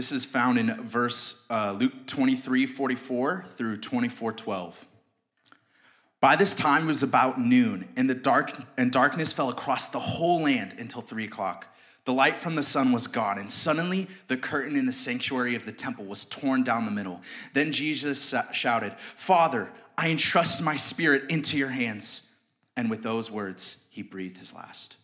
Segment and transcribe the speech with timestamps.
[0.00, 4.86] This is found in verse uh, Luke 23 44 through 24 12.
[6.22, 9.98] By this time it was about noon, and the dark and darkness fell across the
[9.98, 11.76] whole land until three o'clock.
[12.06, 15.66] The light from the sun was gone, and suddenly the curtain in the sanctuary of
[15.66, 17.20] the temple was torn down the middle.
[17.52, 22.26] Then Jesus shouted, Father, I entrust my spirit into your hands.
[22.74, 24.96] And with those words, he breathed his last.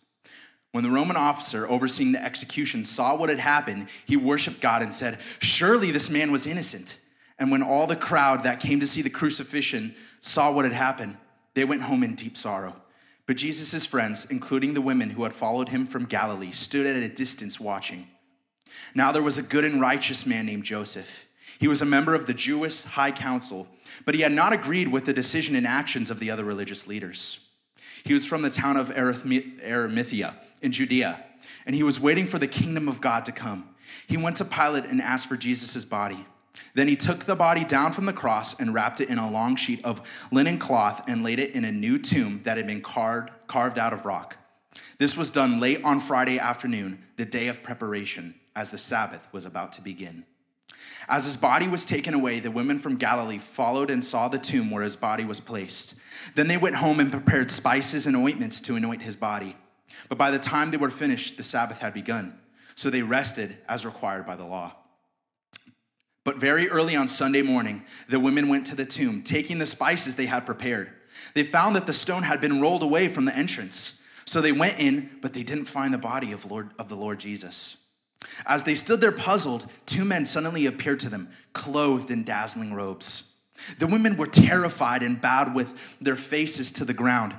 [0.77, 4.93] When the Roman officer overseeing the execution saw what had happened, he worshiped God and
[4.93, 6.99] said, Surely this man was innocent.
[7.39, 11.17] And when all the crowd that came to see the crucifixion saw what had happened,
[11.55, 12.77] they went home in deep sorrow.
[13.25, 17.09] But Jesus' friends, including the women who had followed him from Galilee, stood at a
[17.09, 18.09] distance watching.
[18.95, 21.25] Now there was a good and righteous man named Joseph.
[21.59, 23.67] He was a member of the Jewish high council,
[24.05, 27.49] but he had not agreed with the decision and actions of the other religious leaders.
[28.05, 31.25] He was from the town of Arimathea in Judea,
[31.65, 33.69] and he was waiting for the kingdom of God to come.
[34.07, 36.27] He went to Pilate and asked for Jesus' body.
[36.75, 39.57] Then he took the body down from the cross and wrapped it in a long
[39.57, 43.31] sheet of linen cloth and laid it in a new tomb that had been carved,
[43.47, 44.37] carved out of rock.
[44.99, 49.45] This was done late on Friday afternoon, the day of preparation, as the Sabbath was
[49.45, 50.25] about to begin.
[51.09, 54.71] As his body was taken away, the women from Galilee followed and saw the tomb
[54.71, 55.95] where his body was placed.
[56.35, 59.57] Then they went home and prepared spices and ointments to anoint his body.
[60.09, 62.39] But by the time they were finished, the Sabbath had begun.
[62.75, 64.75] So they rested as required by the law.
[66.25, 70.17] But very early on Sunday morning, the women went to the tomb, taking the spices
[70.17, 70.91] they had prepared.
[71.35, 74.03] They found that the stone had been rolled away from the entrance.
[74.25, 77.21] So they went in, but they didn't find the body of, Lord, of the Lord
[77.21, 77.87] Jesus.
[78.45, 83.35] As they stood there puzzled, two men suddenly appeared to them, clothed in dazzling robes.
[83.79, 87.37] The women were terrified and bowed with their faces to the ground.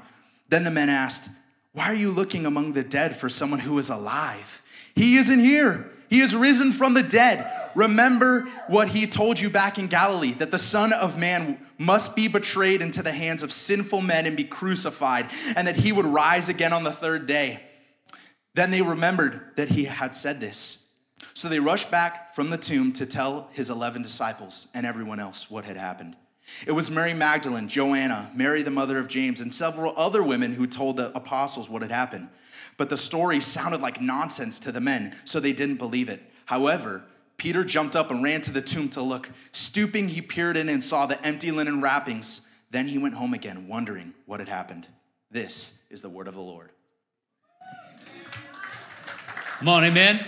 [0.50, 1.30] Then the men asked,
[1.78, 4.64] why are you looking among the dead for someone who is alive?
[4.96, 5.92] He isn't here.
[6.10, 7.52] He is risen from the dead.
[7.76, 12.28] Remember what he told you back in Galilee that the Son of Man must be
[12.28, 16.50] betrayed into the hands of sinful men and be crucified, and that he would rise
[16.50, 17.62] again on the third day.
[18.56, 20.84] Then they remembered that he had said this.
[21.36, 25.52] So they rushed back from the tomb to tell his 11 disciples and everyone else
[25.52, 26.16] what had happened.
[26.66, 30.66] It was Mary Magdalene, Joanna, Mary, the mother of James, and several other women who
[30.66, 32.30] told the apostles what had happened.
[32.78, 36.22] But the story sounded like nonsense to the men, so they didn't believe it.
[36.46, 37.04] However,
[37.38, 39.30] Peter jumped up and ran to the tomb to look.
[39.52, 42.48] Stooping, he peered in and saw the empty linen wrappings.
[42.72, 44.88] Then he went home again, wondering what had happened.
[45.30, 46.72] This is the word of the Lord.
[49.60, 50.24] Come on, amen.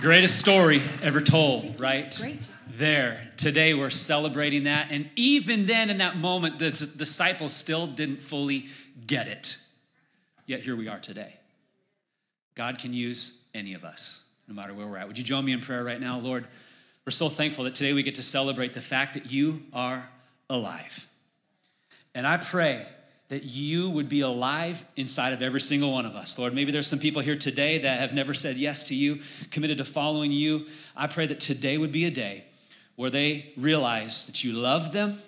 [0.00, 2.16] Greatest story ever told, right?
[2.20, 3.30] Great there.
[3.36, 4.88] Today we're celebrating that.
[4.90, 8.66] And even then, in that moment, the disciples still didn't fully
[9.06, 9.58] get it.
[10.46, 11.34] Yet here we are today.
[12.54, 15.06] God can use any of us, no matter where we're at.
[15.06, 16.18] Would you join me in prayer right now?
[16.18, 16.46] Lord,
[17.06, 20.08] we're so thankful that today we get to celebrate the fact that you are
[20.50, 21.06] alive.
[22.14, 22.86] And I pray
[23.28, 26.38] that you would be alive inside of every single one of us.
[26.38, 29.78] Lord, maybe there's some people here today that have never said yes to you, committed
[29.78, 30.66] to following you.
[30.96, 32.44] I pray that today would be a day
[32.98, 35.22] where they realize that you love them,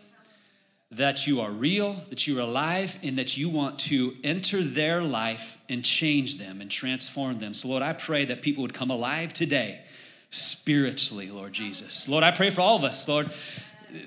[0.90, 5.00] that you are real, that you are alive, and that you want to enter their
[5.00, 7.54] life and change them and transform them.
[7.54, 9.82] So, Lord, I pray that people would come alive today
[10.30, 12.08] spiritually, Lord Jesus.
[12.08, 13.30] Lord, I pray for all of us, Lord.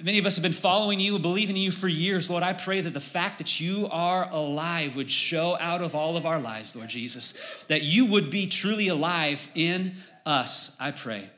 [0.02, 2.30] Many of us have been following you, believing in you for years.
[2.30, 6.18] Lord, I pray that the fact that you are alive would show out of all
[6.18, 7.64] of our lives, Lord Jesus.
[7.70, 9.94] That you would be truly alive in
[10.26, 11.30] us, I pray.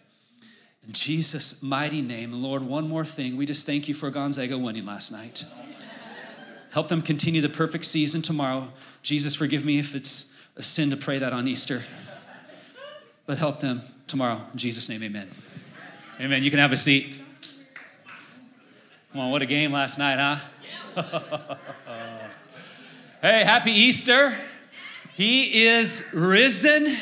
[0.87, 2.31] In Jesus' mighty name.
[2.33, 3.37] Lord, one more thing.
[3.37, 5.43] We just thank you for Gonzaga winning last night.
[6.71, 8.67] Help them continue the perfect season tomorrow.
[9.01, 11.83] Jesus, forgive me if it's a sin to pray that on Easter.
[13.25, 14.41] But help them tomorrow.
[14.51, 15.29] In Jesus' name, amen.
[16.19, 16.43] Amen.
[16.43, 17.15] You can have a seat.
[19.11, 20.37] Come on, what a game last night, huh?
[23.21, 24.33] hey, happy Easter.
[25.15, 26.97] He is risen.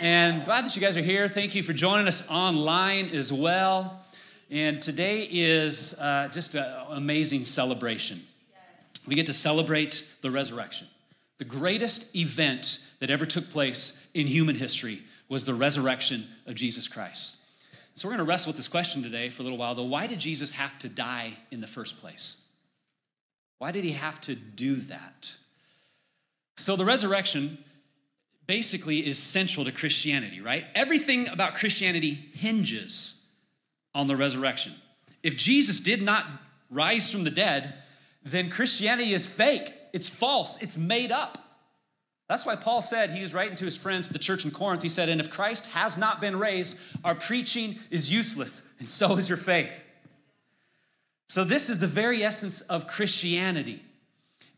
[0.00, 1.26] And glad that you guys are here.
[1.26, 4.04] Thank you for joining us online as well.
[4.50, 8.20] And today is uh, just an amazing celebration.
[9.06, 10.86] We get to celebrate the resurrection.
[11.38, 15.00] The greatest event that ever took place in human history
[15.30, 17.36] was the resurrection of Jesus Christ.
[17.94, 19.84] So, we're going to wrestle with this question today for a little while, though.
[19.84, 22.42] Why did Jesus have to die in the first place?
[23.58, 25.34] Why did he have to do that?
[26.58, 27.56] So, the resurrection
[28.46, 30.64] basically is central to Christianity, right?
[30.74, 33.24] Everything about Christianity hinges
[33.94, 34.72] on the resurrection.
[35.22, 36.26] If Jesus did not
[36.70, 37.74] rise from the dead,
[38.22, 41.38] then Christianity is fake, it's false, it's made up.
[42.28, 44.88] That's why Paul said, he was writing to his friends, the church in Corinth, he
[44.88, 49.28] said, And if Christ has not been raised, our preaching is useless, and so is
[49.28, 49.84] your faith.
[51.28, 53.82] So, this is the very essence of Christianity.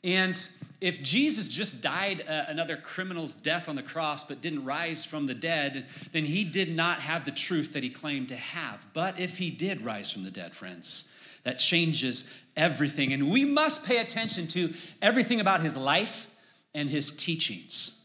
[0.05, 0.49] And
[0.81, 5.27] if Jesus just died uh, another criminal's death on the cross but didn't rise from
[5.27, 8.87] the dead, then he did not have the truth that he claimed to have.
[8.93, 11.13] But if he did rise from the dead, friends,
[11.43, 13.13] that changes everything.
[13.13, 14.73] And we must pay attention to
[15.03, 16.29] everything about his life
[16.75, 17.99] and his teachings.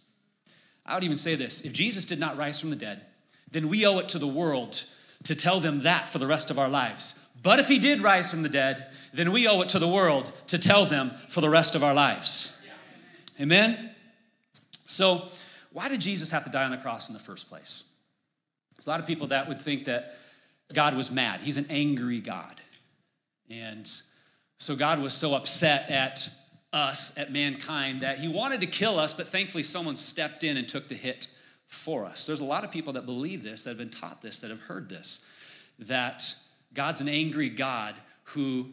[0.85, 3.01] I would even say this if Jesus did not rise from the dead,
[3.51, 4.85] then we owe it to the world
[5.23, 7.22] to tell them that for the rest of our lives.
[7.43, 10.31] But if he did rise from the dead, then we owe it to the world
[10.47, 12.59] to tell them for the rest of our lives.
[13.39, 13.91] Amen?
[14.85, 15.27] So,
[15.71, 17.89] why did Jesus have to die on the cross in the first place?
[18.75, 20.15] There's a lot of people that would think that
[20.71, 21.41] God was mad.
[21.41, 22.61] He's an angry God.
[23.49, 23.89] And
[24.57, 26.29] so God was so upset at
[26.71, 30.67] us, at mankind, that he wanted to kill us, but thankfully someone stepped in and
[30.67, 31.27] took the hit
[31.67, 32.25] for us.
[32.25, 34.61] There's a lot of people that believe this, that have been taught this, that have
[34.61, 35.25] heard this,
[35.79, 36.35] that
[36.73, 38.69] God's an angry God who,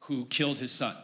[0.00, 0.96] who killed his son.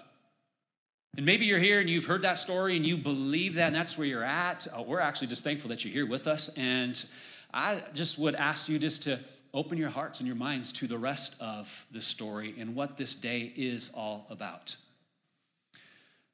[1.16, 3.98] And maybe you're here and you've heard that story and you believe that, and that's
[3.98, 4.66] where you're at.
[4.76, 6.48] Uh, we're actually just thankful that you're here with us.
[6.56, 7.04] And
[7.52, 9.18] I just would ask you just to
[9.52, 13.14] open your hearts and your minds to the rest of the story and what this
[13.14, 14.76] day is all about.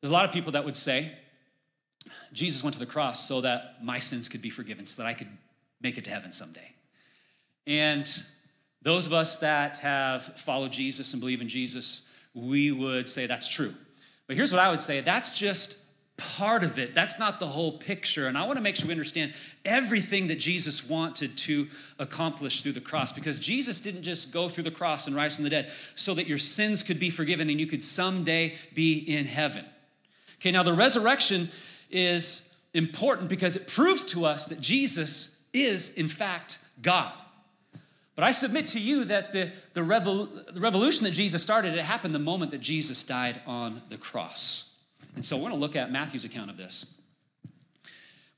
[0.00, 1.12] There's a lot of people that would say,
[2.32, 5.14] Jesus went to the cross so that my sins could be forgiven, so that I
[5.14, 5.28] could
[5.80, 6.72] make it to heaven someday.
[7.66, 8.06] And
[8.86, 13.48] those of us that have followed Jesus and believe in Jesus, we would say that's
[13.48, 13.74] true.
[14.28, 15.82] But here's what I would say that's just
[16.16, 16.94] part of it.
[16.94, 18.28] That's not the whole picture.
[18.28, 19.34] And I want to make sure we understand
[19.64, 21.66] everything that Jesus wanted to
[21.98, 25.42] accomplish through the cross because Jesus didn't just go through the cross and rise from
[25.42, 29.26] the dead so that your sins could be forgiven and you could someday be in
[29.26, 29.64] heaven.
[30.36, 31.50] Okay, now the resurrection
[31.90, 37.12] is important because it proves to us that Jesus is, in fact, God.
[38.16, 41.84] But I submit to you that the, the, revol- the revolution that Jesus started, it
[41.84, 44.74] happened the moment that Jesus died on the cross.
[45.14, 46.94] And so we're going to look at Matthew's account of this.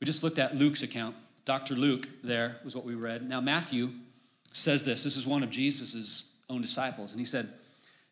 [0.01, 1.15] We just looked at Luke's account.
[1.45, 1.77] Dr.
[1.77, 3.29] Luke, there was what we read.
[3.29, 3.91] Now, Matthew
[4.53, 5.05] says this.
[5.05, 7.13] This is one of Jesus' own disciples.
[7.13, 7.49] And he said,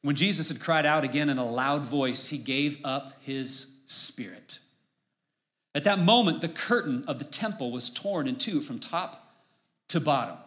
[0.02, 4.60] When Jesus had cried out again in a loud voice, he gave up his spirit.
[5.74, 9.34] At that moment, the curtain of the temple was torn in two from top
[9.88, 10.38] to bottom.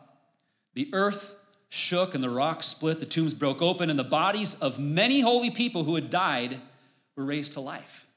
[0.73, 1.35] The earth
[1.69, 5.51] shook and the rocks split, the tombs broke open, and the bodies of many holy
[5.51, 6.59] people who had died
[7.15, 8.07] were raised to life.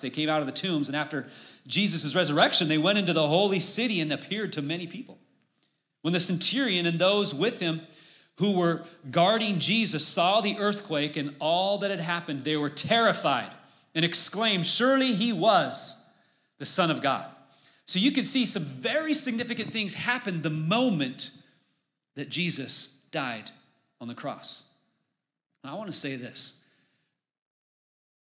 [0.00, 1.28] They came out of the tombs, and after
[1.66, 5.18] Jesus' resurrection, they went into the holy city and appeared to many people.
[6.00, 7.82] When the centurion and those with him
[8.38, 13.50] who were guarding Jesus saw the earthquake and all that had happened, they were terrified
[13.94, 16.08] and exclaimed, Surely he was
[16.58, 17.28] the Son of God.
[17.84, 21.30] So you can see some very significant things happen the moment
[22.14, 23.50] that Jesus died
[24.00, 24.64] on the cross.
[25.62, 26.62] And I want to say this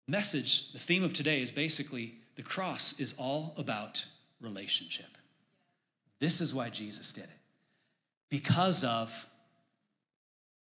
[0.09, 4.05] message, the theme of today is basically the cross is all about
[4.41, 5.19] relationship.
[6.21, 7.31] This is why Jesus did it.
[8.31, 9.27] Because of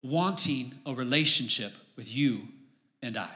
[0.03, 2.49] wanting a relationship with you
[3.03, 3.31] and I.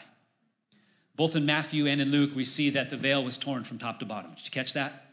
[1.16, 3.98] Both in Matthew and in Luke, we see that the veil was torn from top
[4.00, 4.32] to bottom.
[4.34, 5.09] Did you catch that?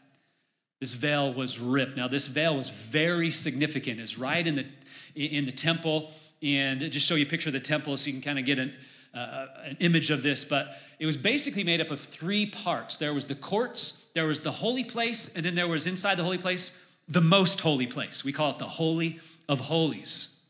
[0.80, 1.96] This veil was ripped.
[1.96, 4.00] Now, this veil was very significant.
[4.00, 4.66] It's right in the,
[5.14, 6.12] in the temple.
[6.42, 8.58] And just show you a picture of the temple so you can kind of get
[8.58, 8.72] an,
[9.12, 10.44] uh, an image of this.
[10.44, 14.40] But it was basically made up of three parts there was the courts, there was
[14.40, 18.24] the holy place, and then there was inside the holy place the most holy place.
[18.24, 19.18] We call it the Holy
[19.48, 20.44] of Holies.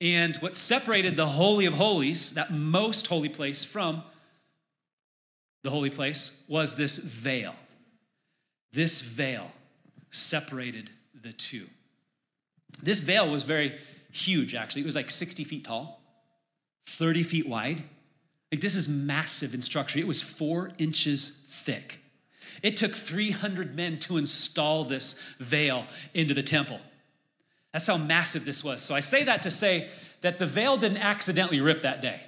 [0.00, 4.02] And what separated the Holy of Holies, that most holy place, from
[5.62, 7.54] the holy place was this veil.
[8.72, 9.50] This veil
[10.10, 11.66] separated the two.
[12.82, 13.74] This veil was very
[14.12, 14.82] huge, actually.
[14.82, 16.00] It was like 60 feet tall,
[16.86, 17.82] 30 feet wide.
[18.52, 19.98] Like, this is massive in structure.
[19.98, 22.00] It was four inches thick.
[22.62, 26.80] It took 300 men to install this veil into the temple.
[27.72, 28.82] That's how massive this was.
[28.82, 29.88] So I say that to say
[30.22, 32.20] that the veil didn't accidentally rip that day.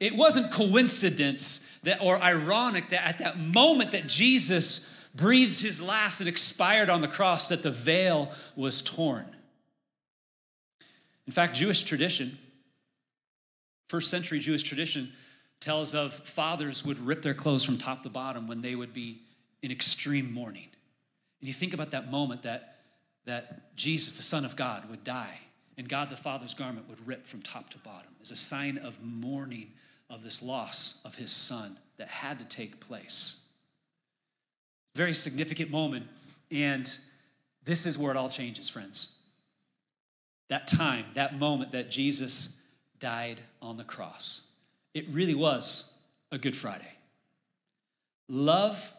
[0.00, 6.20] It wasn't coincidence that, or ironic that at that moment that Jesus breathed his last
[6.20, 9.26] and expired on the cross, that the veil was torn.
[11.26, 12.38] In fact, Jewish tradition,
[13.88, 15.12] first century Jewish tradition,
[15.60, 19.20] tells of fathers would rip their clothes from top to bottom when they would be
[19.62, 20.68] in extreme mourning.
[21.40, 22.76] And you think about that moment that,
[23.24, 25.38] that Jesus, the Son of God, would die,
[25.76, 29.02] and God the Father's garment would rip from top to bottom as a sign of
[29.02, 29.72] mourning
[30.10, 33.42] of this loss of his son that had to take place.
[34.94, 36.06] Very significant moment,
[36.50, 36.98] and
[37.64, 39.16] this is where it all changes, friends.
[40.48, 42.60] That time, that moment that Jesus
[42.98, 44.42] died on the cross.
[44.94, 45.96] It really was
[46.32, 46.92] a Good Friday.
[48.28, 48.92] Love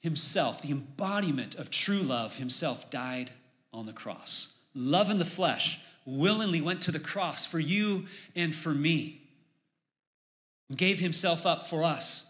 [0.00, 3.30] himself, the embodiment of true love himself, died
[3.72, 4.58] on the cross.
[4.74, 9.19] Love in the flesh willingly went to the cross for you and for me
[10.76, 12.26] gave himself up for us.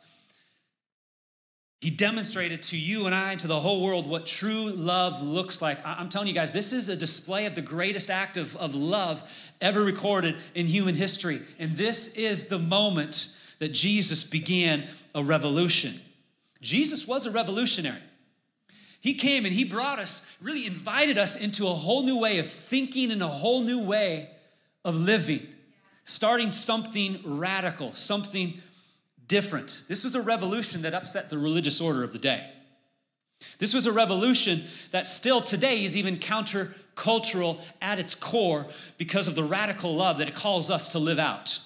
[1.80, 5.62] He demonstrated to you and I and to the whole world what true love looks
[5.62, 5.78] like.
[5.84, 9.22] I'm telling you guys, this is a display of the greatest act of, of love
[9.62, 11.40] ever recorded in human history.
[11.58, 15.94] And this is the moment that Jesus began a revolution.
[16.60, 18.02] Jesus was a revolutionary.
[19.00, 22.46] He came and he brought us, really invited us into a whole new way of
[22.46, 24.28] thinking and a whole new way
[24.84, 25.46] of living
[26.10, 28.60] starting something radical, something
[29.28, 29.84] different.
[29.86, 32.50] This was a revolution that upset the religious order of the day.
[33.58, 38.66] This was a revolution that still today is even countercultural at its core
[38.98, 41.60] because of the radical love that it calls us to live out.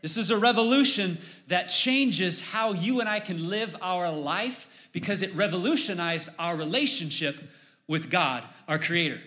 [0.00, 1.18] This is a revolution
[1.48, 7.40] that changes how you and I can live our life because it revolutionized our relationship
[7.86, 9.16] with God, our Creator.
[9.16, 9.22] It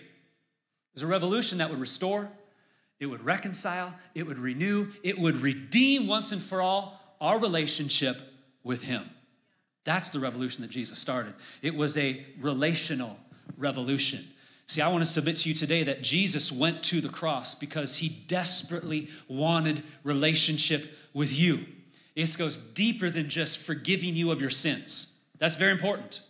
[0.94, 2.28] was a revolution that would restore,
[2.98, 8.20] it would reconcile, it would renew, it would redeem once and for all our relationship
[8.64, 9.08] with Him.
[9.84, 11.34] That's the revolution that Jesus started.
[11.62, 13.18] It was a relational
[13.56, 14.24] revolution.
[14.66, 17.96] See, I want to submit to you today that Jesus went to the cross because
[17.96, 21.64] he desperately wanted relationship with you.
[22.16, 25.20] This goes deeper than just forgiving you of your sins.
[25.38, 26.22] That's very important.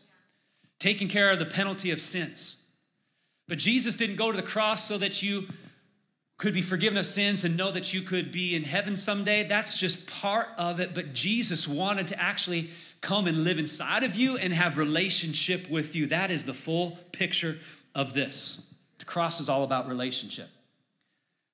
[0.78, 2.62] Taking care of the penalty of sins.
[3.48, 5.46] But Jesus didn't go to the cross so that you
[6.38, 9.44] could be forgiven of sins and know that you could be in heaven someday.
[9.44, 10.94] That's just part of it.
[10.94, 15.96] But Jesus wanted to actually come and live inside of you and have relationship with
[15.96, 16.06] you.
[16.06, 17.58] That is the full picture
[17.94, 18.74] of this.
[18.98, 20.48] The cross is all about relationship.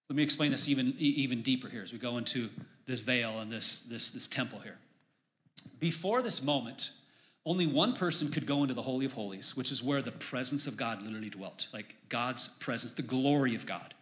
[0.08, 2.50] Let me explain this even, even deeper here as we go into
[2.86, 4.78] this veil and this, this, this temple here.
[5.78, 6.90] Before this moment,
[7.46, 10.66] only one person could go into the Holy of Holies, which is where the presence
[10.66, 13.94] of God literally dwelt, like God's presence, the glory of God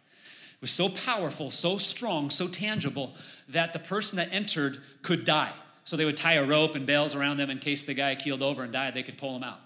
[0.61, 3.13] was so powerful, so strong, so tangible
[3.49, 5.51] that the person that entered could die.
[5.83, 8.43] So they would tie a rope and bales around them in case the guy keeled
[8.43, 9.59] over and died, they could pull him out.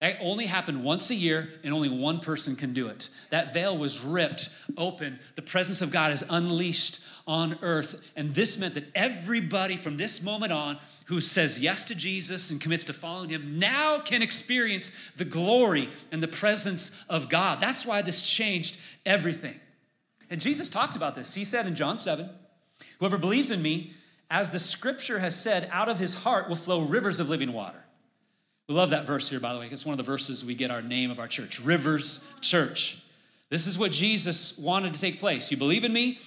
[0.00, 3.08] That only happened once a year, and only one person can do it.
[3.30, 5.18] That veil was ripped open.
[5.34, 8.10] The presence of God is unleashed on earth.
[8.14, 12.60] And this meant that everybody from this moment on who says yes to Jesus and
[12.60, 17.60] commits to following him now can experience the glory and the presence of God.
[17.60, 19.58] That's why this changed everything.
[20.30, 21.34] And Jesus talked about this.
[21.34, 22.28] He said in John 7
[22.98, 23.92] Whoever believes in me,
[24.30, 27.84] as the scripture has said, out of his heart will flow rivers of living water.
[28.68, 29.68] We love that verse here, by the way.
[29.70, 32.98] It's one of the verses we get our name of our church Rivers Church.
[33.50, 35.50] This is what Jesus wanted to take place.
[35.50, 36.18] You believe in me?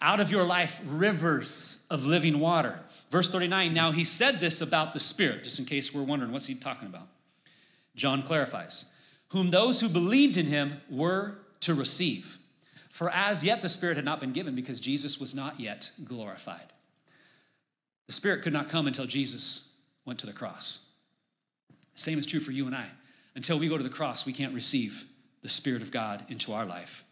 [0.00, 2.80] Out of your life, rivers of living water.
[3.10, 6.46] Verse 39 Now he said this about the Spirit, just in case we're wondering, what's
[6.46, 7.08] he talking about?
[7.94, 8.86] John clarifies,
[9.28, 12.38] whom those who believed in him were to receive.
[12.92, 16.74] For as yet the Spirit had not been given because Jesus was not yet glorified.
[18.06, 19.70] The Spirit could not come until Jesus
[20.04, 20.90] went to the cross.
[21.94, 22.84] Same is true for you and I.
[23.34, 25.06] Until we go to the cross, we can't receive
[25.40, 27.02] the Spirit of God into our life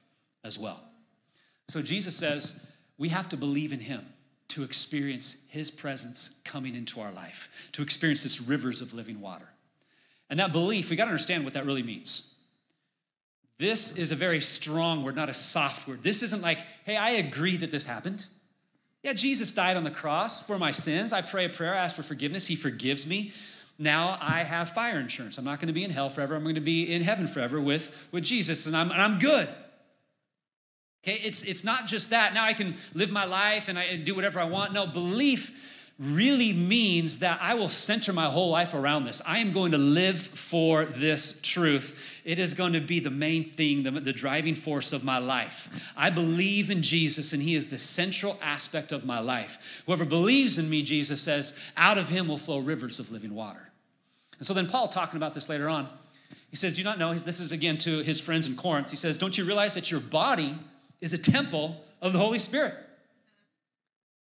[0.44, 0.80] as well.
[1.66, 2.62] So Jesus says
[2.98, 4.04] we have to believe in Him
[4.48, 9.48] to experience His presence coming into our life, to experience this rivers of living water.
[10.28, 12.29] And that belief, we got to understand what that really means.
[13.60, 16.02] This is a very strong word, not a soft word.
[16.02, 18.24] This isn't like, hey, I agree that this happened.
[19.02, 21.12] Yeah, Jesus died on the cross for my sins.
[21.12, 22.46] I pray a prayer, I ask for forgiveness.
[22.46, 23.32] He forgives me.
[23.78, 25.36] Now I have fire insurance.
[25.36, 26.34] I'm not going to be in hell forever.
[26.34, 29.46] I'm going to be in heaven forever with, with Jesus, and I'm, and I'm good.
[31.04, 32.32] Okay, it's, it's not just that.
[32.32, 34.72] Now I can live my life and I do whatever I want.
[34.72, 39.20] No, belief really means that I will center my whole life around this.
[39.26, 42.22] I am going to live for this truth.
[42.24, 45.92] It is going to be the main thing, the, the, driving force of my life.
[45.94, 49.82] I believe in Jesus, and He is the central aspect of my life.
[49.84, 53.70] Whoever believes in me, Jesus says, out of him will flow rivers of living water.
[54.38, 55.86] And so then, Paul, talking about this later on,
[56.48, 57.12] he says, Do you not know?
[57.14, 58.88] This is again to his friends in Corinth.
[58.88, 60.54] He says, Don't you realize that your body
[61.02, 62.74] is a temple of the Holy Spirit?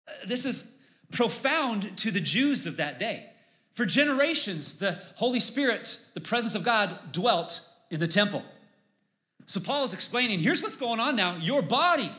[0.08, 0.79] Uh, this is
[1.12, 3.26] profound to the Jews of that day.
[3.74, 8.44] For generations, the Holy Spirit, the presence of God, dwelt in the temple.
[9.46, 11.38] So Paul is explaining here's what's going on now.
[11.38, 12.12] Your body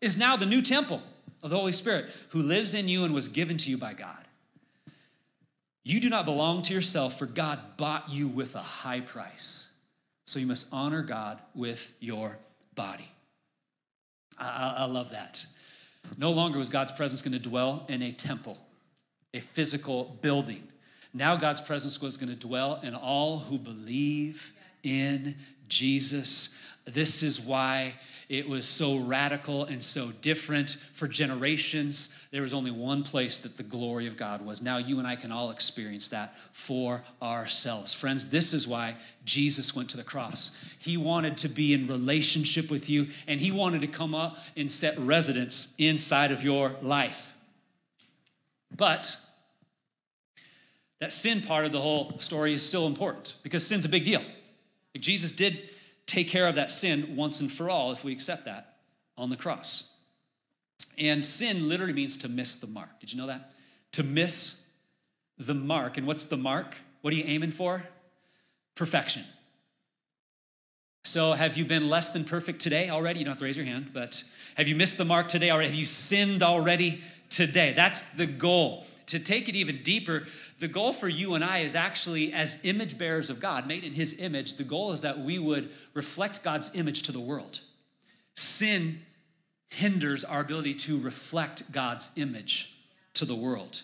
[0.00, 1.00] is now the new temple
[1.42, 4.24] of the Holy Spirit who lives in you and was given to you by God.
[5.82, 9.70] You do not belong to yourself, for God bought you with a high price.
[10.26, 12.38] So you must honor God with your
[12.74, 13.08] body.
[14.38, 15.44] I, I love that.
[16.16, 18.58] No longer was God's presence going to dwell in a temple,
[19.32, 20.62] a physical building.
[21.12, 25.36] Now God's presence was going to dwell in all who believe in
[25.68, 26.60] Jesus.
[26.84, 27.94] This is why
[28.28, 32.18] it was so radical and so different for generations.
[32.30, 34.62] There was only one place that the glory of God was.
[34.62, 37.92] Now you and I can all experience that for ourselves.
[37.92, 40.58] Friends, this is why Jesus went to the cross.
[40.78, 44.72] He wanted to be in relationship with you, and He wanted to come up and
[44.72, 47.34] set residence inside of your life.
[48.74, 49.16] But
[51.00, 54.22] that sin part of the whole story is still important because sin's a big deal.
[54.98, 55.68] Jesus did
[56.06, 58.76] take care of that sin once and for all if we accept that
[59.16, 59.90] on the cross.
[60.98, 63.00] And sin literally means to miss the mark.
[63.00, 63.52] Did you know that?
[63.92, 64.68] To miss
[65.38, 65.98] the mark.
[65.98, 66.76] And what's the mark?
[67.00, 67.84] What are you aiming for?
[68.74, 69.24] Perfection.
[71.06, 73.18] So, have you been less than perfect today already?
[73.18, 74.24] You don't have to raise your hand, but
[74.56, 75.68] have you missed the mark today already?
[75.68, 77.74] Have you sinned already today?
[77.74, 78.86] That's the goal.
[79.06, 80.26] To take it even deeper,
[80.60, 83.92] the goal for you and I is actually, as image bearers of God, made in
[83.92, 87.60] His image, the goal is that we would reflect God's image to the world.
[88.34, 89.02] Sin
[89.68, 92.76] hinders our ability to reflect God's image
[93.14, 93.82] to the world.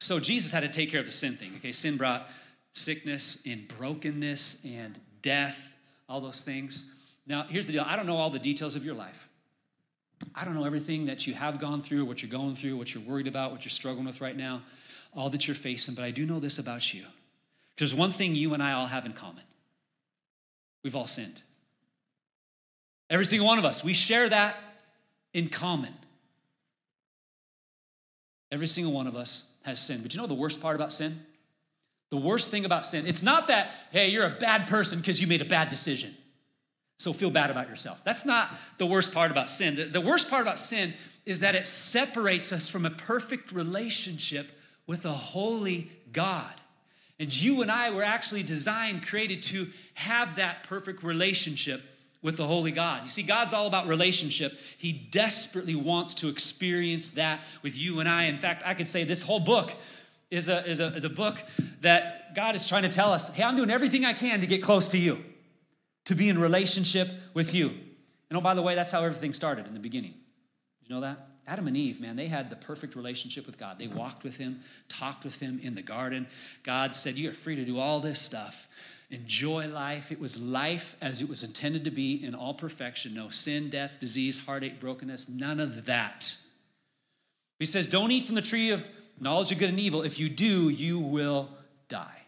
[0.00, 1.52] So Jesus had to take care of the sin thing.
[1.58, 2.28] Okay, sin brought
[2.72, 5.74] sickness and brokenness and death,
[6.08, 6.92] all those things.
[7.26, 9.28] Now, here's the deal I don't know all the details of your life.
[10.34, 13.02] I don't know everything that you have gone through, what you're going through, what you're
[13.02, 14.62] worried about, what you're struggling with right now
[15.14, 17.04] all that you're facing, but I do know this about you.
[17.76, 19.44] There's one thing you and I all have in common
[20.82, 21.42] we've all sinned.
[23.08, 24.56] Every single one of us, we share that
[25.32, 25.94] in common.
[28.50, 30.02] Every single one of us has sinned.
[30.02, 31.20] But you know the worst part about sin?
[32.10, 35.28] The worst thing about sin, it's not that, hey, you're a bad person because you
[35.28, 36.14] made a bad decision.
[37.02, 38.04] So feel bad about yourself.
[38.04, 39.74] That's not the worst part about sin.
[39.74, 40.94] The, the worst part about sin
[41.26, 44.52] is that it separates us from a perfect relationship
[44.86, 46.52] with a holy God.
[47.18, 51.82] And you and I were actually designed, created to have that perfect relationship
[52.22, 53.02] with the holy God.
[53.02, 54.56] You see, God's all about relationship.
[54.78, 58.24] He desperately wants to experience that with you and I.
[58.24, 59.74] In fact, I could say this whole book
[60.30, 61.42] is a, is a, is a book
[61.80, 64.62] that God is trying to tell us hey, I'm doing everything I can to get
[64.62, 65.22] close to you,
[66.04, 67.68] to be in relationship with you.
[68.28, 70.12] And oh, by the way, that's how everything started in the beginning.
[70.80, 71.28] Did you know that?
[71.46, 73.78] Adam and Eve, man, they had the perfect relationship with God.
[73.78, 76.28] They walked with Him, talked with Him in the garden.
[76.62, 78.68] God said, You are free to do all this stuff.
[79.10, 80.10] Enjoy life.
[80.10, 83.98] It was life as it was intended to be in all perfection no sin, death,
[84.00, 86.36] disease, heartache, brokenness, none of that.
[87.58, 88.88] He says, Don't eat from the tree of
[89.20, 90.02] knowledge of good and evil.
[90.02, 91.48] If you do, you will
[91.88, 92.22] die.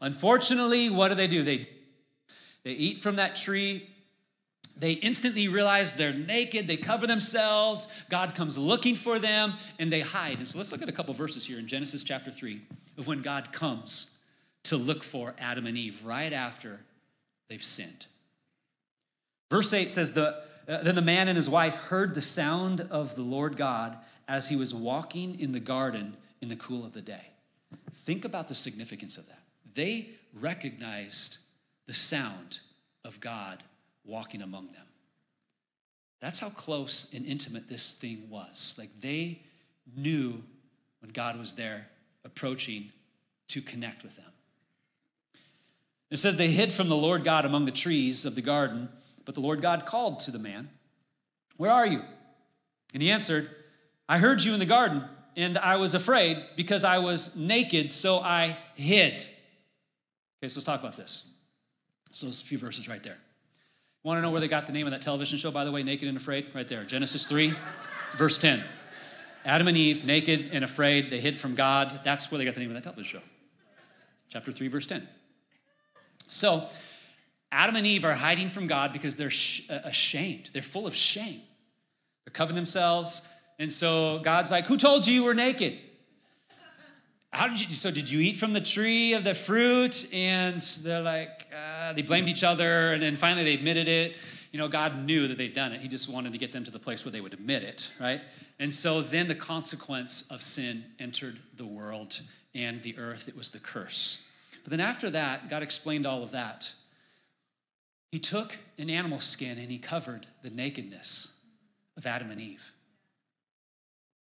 [0.00, 1.42] Unfortunately, what do they do?
[1.42, 1.68] They,
[2.64, 3.88] they eat from that tree
[4.76, 10.00] they instantly realize they're naked, they cover themselves, God comes looking for them, and they
[10.00, 10.38] hide.
[10.38, 12.60] And so let's look at a couple verses here in Genesis chapter 3
[12.98, 14.16] of when God comes
[14.64, 16.80] to look for Adam and Eve right after
[17.48, 18.06] they've sinned.
[19.50, 23.14] Verse 8 says, the, uh, Then the man and his wife heard the sound of
[23.14, 27.02] the Lord God as he was walking in the garden in the cool of the
[27.02, 27.26] day.
[27.90, 29.42] Think about the significance of that.
[29.74, 31.38] They recognized
[31.92, 32.60] the sound
[33.04, 33.62] of God
[34.02, 34.86] walking among them.
[36.22, 38.74] That's how close and intimate this thing was.
[38.78, 39.42] Like they
[39.94, 40.42] knew
[41.00, 41.88] when God was there
[42.24, 42.92] approaching
[43.48, 44.30] to connect with them.
[46.10, 48.88] It says they hid from the Lord God among the trees of the garden,
[49.26, 50.70] but the Lord God called to the man,
[51.58, 52.00] Where are you?
[52.94, 53.50] And he answered,
[54.08, 55.04] I heard you in the garden,
[55.36, 59.16] and I was afraid because I was naked, so I hid.
[60.40, 61.28] Okay, so let's talk about this.
[62.12, 63.18] So, a few verses right there.
[64.04, 65.82] Want to know where they got the name of that television show, by the way,
[65.82, 66.54] Naked and Afraid?
[66.54, 67.54] Right there, Genesis 3,
[68.16, 68.62] verse 10.
[69.44, 72.00] Adam and Eve, naked and afraid, they hid from God.
[72.04, 73.26] That's where they got the name of that television show.
[74.28, 75.08] Chapter 3, verse 10.
[76.28, 76.68] So,
[77.50, 79.32] Adam and Eve are hiding from God because they're
[79.68, 80.50] uh, ashamed.
[80.52, 81.42] They're full of shame.
[82.24, 83.22] They're covering themselves.
[83.58, 85.78] And so God's like, Who told you you were naked?
[87.32, 90.12] How did you, so did you eat from the tree of the fruit?
[90.12, 92.92] And they're like, uh, they blamed each other.
[92.92, 94.16] And then finally they admitted it.
[94.52, 95.80] You know, God knew that they'd done it.
[95.80, 98.20] He just wanted to get them to the place where they would admit it, right?
[98.58, 102.20] And so then the consequence of sin entered the world
[102.54, 103.28] and the earth.
[103.28, 104.26] It was the curse.
[104.62, 106.74] But then after that, God explained all of that.
[108.10, 111.32] He took an animal skin and he covered the nakedness
[111.96, 112.72] of Adam and Eve.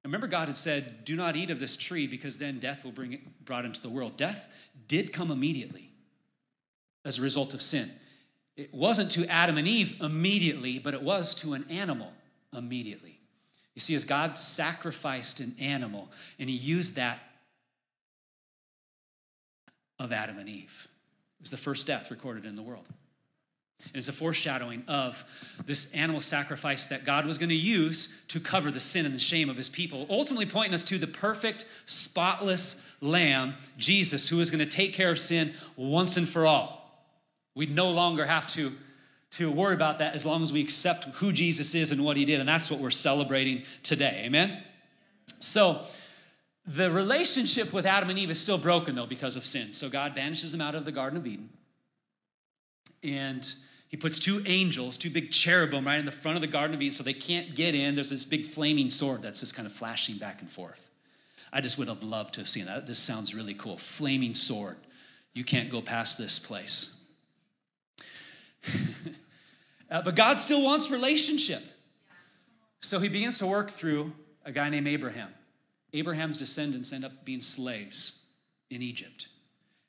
[0.03, 3.13] Remember, God had said, Do not eat of this tree because then death will bring
[3.13, 4.15] it brought into the world.
[4.15, 4.49] Death
[4.87, 5.86] did come immediately
[7.07, 7.89] as a result of sin.
[8.55, 12.11] It wasn't to Adam and Eve immediately, but it was to an animal
[12.55, 13.19] immediately.
[13.75, 17.19] You see, as God sacrificed an animal, and he used that
[19.99, 20.87] of Adam and Eve.
[21.39, 22.87] It was the first death recorded in the world.
[23.85, 25.23] And it's a foreshadowing of
[25.65, 29.19] this animal sacrifice that God was going to use to cover the sin and the
[29.19, 34.49] shame of his people, ultimately pointing us to the perfect, spotless lamb, Jesus, who is
[34.49, 36.76] going to take care of sin once and for all.
[37.57, 38.71] We no longer have to,
[39.31, 42.23] to worry about that as long as we accept who Jesus is and what he
[42.23, 42.39] did.
[42.39, 44.21] And that's what we're celebrating today.
[44.25, 44.61] Amen?
[45.39, 45.81] So,
[46.67, 49.73] the relationship with Adam and Eve is still broken, though, because of sin.
[49.73, 51.49] So, God banishes them out of the Garden of Eden.
[53.03, 53.51] And
[53.87, 56.81] he puts two angels, two big cherubim, right in the front of the Garden of
[56.81, 57.95] Eden so they can't get in.
[57.95, 60.91] There's this big flaming sword that's just kind of flashing back and forth.
[61.51, 62.85] I just would have loved to have seen that.
[62.85, 63.77] This sounds really cool.
[63.77, 64.77] Flaming sword.
[65.33, 66.96] You can't go past this place.
[69.91, 71.63] uh, but God still wants relationship.
[72.79, 74.13] So he begins to work through
[74.45, 75.29] a guy named Abraham.
[75.93, 78.21] Abraham's descendants end up being slaves
[78.69, 79.27] in Egypt.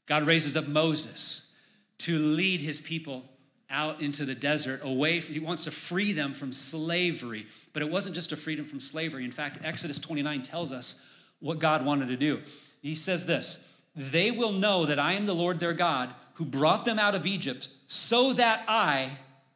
[0.07, 1.53] God raises up Moses
[1.99, 3.25] to lead his people
[3.71, 7.91] out into the desert away from, he wants to free them from slavery but it
[7.91, 11.07] wasn't just a freedom from slavery in fact exodus 29 tells us
[11.41, 12.41] what god wanted to do
[12.81, 16.87] he says this they will know that i am the lord their god who brought
[16.87, 19.11] them out of egypt so that i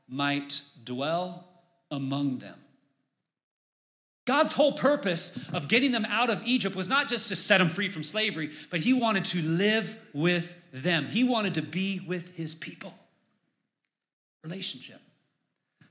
[0.09, 1.49] might dwell
[1.90, 2.59] among them
[4.25, 7.68] God's whole purpose of getting them out of Egypt was not just to set them
[7.68, 11.07] free from slavery, but He wanted to live with them.
[11.07, 12.95] He wanted to be with His people
[14.45, 15.01] relationship.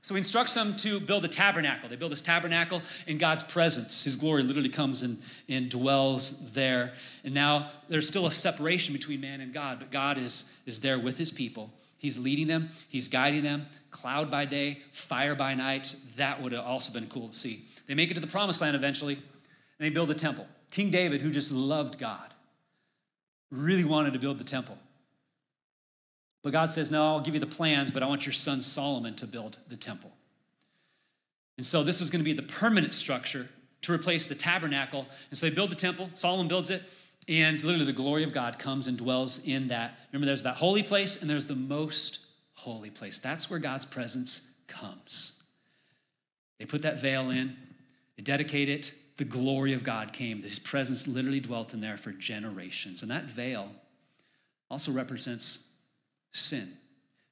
[0.02, 1.88] So he instructs them to build a tabernacle.
[1.88, 4.02] They build this tabernacle in God's presence.
[4.02, 6.92] His glory literally comes and, and dwells there.
[7.22, 10.98] And now there's still a separation between man and God, but God is, is there
[10.98, 11.70] with his people.
[12.02, 15.94] He's leading them, he's guiding them, cloud by day, fire by night.
[16.16, 17.64] That would have also been cool to see.
[17.86, 19.22] They make it to the promised land eventually, and
[19.78, 20.48] they build the temple.
[20.72, 22.34] King David, who just loved God,
[23.52, 24.76] really wanted to build the temple.
[26.42, 29.14] But God says, No, I'll give you the plans, but I want your son Solomon
[29.14, 30.10] to build the temple.
[31.56, 33.48] And so this was going to be the permanent structure
[33.82, 35.06] to replace the tabernacle.
[35.30, 36.82] And so they build the temple, Solomon builds it,
[37.28, 39.98] and literally the glory of God comes and dwells in that.
[40.12, 42.20] Remember, there's that holy place and there's the most
[42.54, 43.18] holy place.
[43.18, 45.42] That's where God's presence comes.
[46.58, 47.56] They put that veil in,
[48.16, 48.92] they dedicate it.
[49.18, 50.42] The glory of God came.
[50.42, 53.02] His presence literally dwelt in there for generations.
[53.02, 53.70] And that veil
[54.70, 55.70] also represents
[56.32, 56.72] sin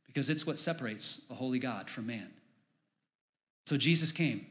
[0.06, 2.28] because it's what separates a holy God from man.
[3.66, 4.46] So Jesus came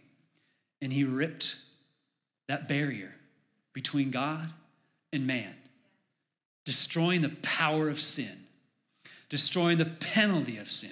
[0.81, 1.57] and he ripped
[2.47, 3.13] that barrier
[3.73, 4.51] between God
[5.11, 5.55] and man,
[6.65, 8.45] destroying the power of sin,
[9.29, 10.91] destroying the penalty of sin.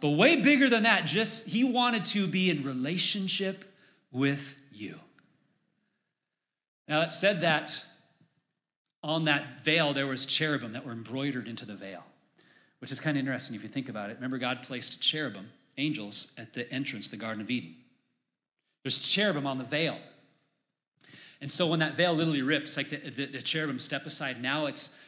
[0.00, 3.64] But way bigger than that, just he wanted to be in relationship
[4.12, 5.00] with you.
[6.86, 7.84] Now it said that
[9.02, 12.04] on that veil there was cherubim that were embroidered into the veil
[12.78, 14.14] which is kind of interesting if you think about it.
[14.14, 17.74] Remember, God placed cherubim, angels, at the entrance, the Garden of Eden.
[18.84, 19.98] There's cherubim on the veil.
[21.40, 24.40] And so when that veil literally ripped, it's like the, the, the cherubim step aside.
[24.40, 24.98] Now it's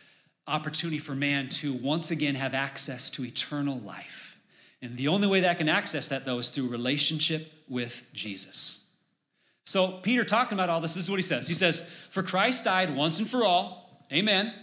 [0.46, 4.38] opportunity for man to once again have access to eternal life.
[4.80, 8.86] And the only way that I can access that, though, is through relationship with Jesus.
[9.66, 11.46] So, Peter talking about all this, this is what he says.
[11.48, 14.54] He says, For Christ died once and for all, amen,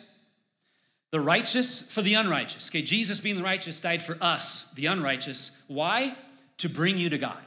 [1.12, 2.72] the righteous for the unrighteous.
[2.72, 5.64] Okay, Jesus being the righteous died for us, the unrighteous.
[5.68, 6.16] Why?
[6.58, 7.38] To bring you to God.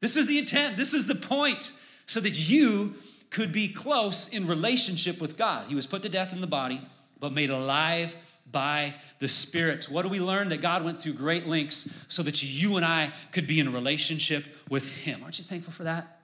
[0.00, 1.72] This is the intent, this is the point,
[2.06, 2.94] so that you
[3.30, 5.66] could be close in relationship with God.
[5.68, 6.80] He was put to death in the body,
[7.18, 8.16] but made alive
[8.50, 9.86] by the Spirit.
[9.90, 10.50] What do we learn?
[10.50, 14.46] That God went through great lengths so that you and I could be in relationship
[14.70, 15.22] with Him.
[15.22, 16.20] Aren't you thankful for that?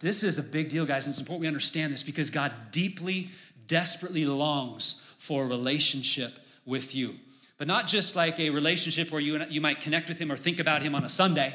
[0.00, 3.30] This is a big deal, guys, and it's important we understand this because God deeply,
[3.66, 7.16] desperately longs for a relationship with you.
[7.58, 10.60] But not just like a relationship where you, you might connect with Him or think
[10.60, 11.54] about Him on a Sunday,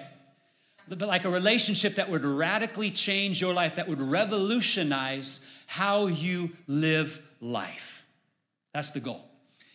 [0.87, 6.51] but like a relationship that would radically change your life, that would revolutionize how you
[6.67, 8.05] live life.
[8.73, 9.23] That's the goal.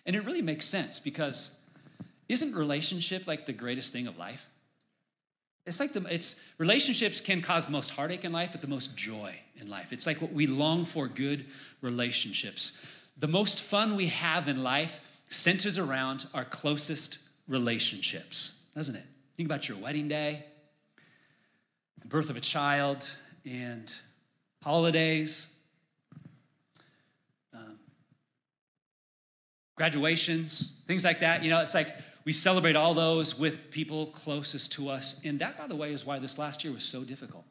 [0.05, 1.59] And it really makes sense because
[2.29, 4.49] isn't relationship like the greatest thing of life?
[5.67, 8.97] It's like the it's relationships can cause the most heartache in life, but the most
[8.97, 9.93] joy in life.
[9.93, 11.47] It's like what we long for good
[11.83, 12.85] relationships.
[13.19, 19.05] The most fun we have in life centers around our closest relationships, doesn't it?
[19.35, 20.45] Think about your wedding day,
[22.07, 23.93] the birth of a child, and
[24.63, 25.49] holidays,
[27.53, 27.81] um,
[29.75, 31.43] graduations, things like that.
[31.43, 31.89] You know, it's like
[32.25, 35.21] we celebrate all those with people closest to us.
[35.25, 37.45] And that, by the way, is why this last year was so difficult.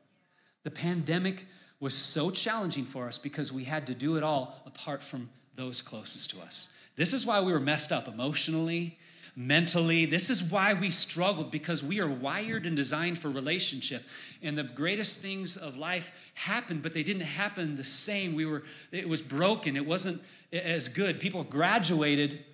[0.64, 1.46] The pandemic
[1.82, 5.82] was so challenging for us because we had to do it all apart from those
[5.82, 6.74] closest to us.
[6.96, 8.98] This is why we were messed up emotionally,
[9.36, 10.06] mentally.
[10.06, 14.04] This is why we struggled because we are wired and designed for relationship.
[14.42, 18.34] And the greatest things of life happened, but they didn't happen the same.
[18.34, 19.76] We were it was broken.
[19.76, 20.22] It wasn't
[20.54, 21.20] as good.
[21.20, 22.46] People graduated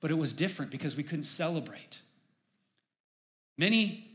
[0.00, 2.00] but it was different because we couldn't celebrate.
[3.56, 4.06] Many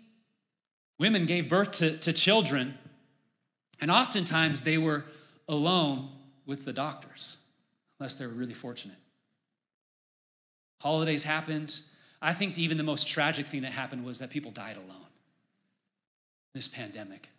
[0.98, 2.78] women gave birth to, to children,
[3.82, 5.06] and oftentimes they were
[5.50, 6.10] alone
[6.46, 7.44] with the doctors,
[8.00, 8.98] unless they were really fortunate.
[10.82, 11.80] Holidays happened.
[12.24, 15.06] I think even the most tragic thing that happened was that people died alone.
[16.54, 17.30] This pandemic.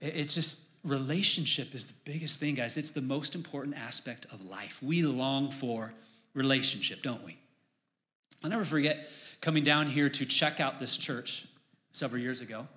[0.00, 2.76] It's just relationship is the biggest thing, guys.
[2.76, 4.80] It's the most important aspect of life.
[4.80, 5.92] We long for
[6.32, 7.38] relationship, don't we?
[8.44, 9.08] I'll never forget
[9.40, 11.46] coming down here to check out this church
[11.90, 12.68] several years ago.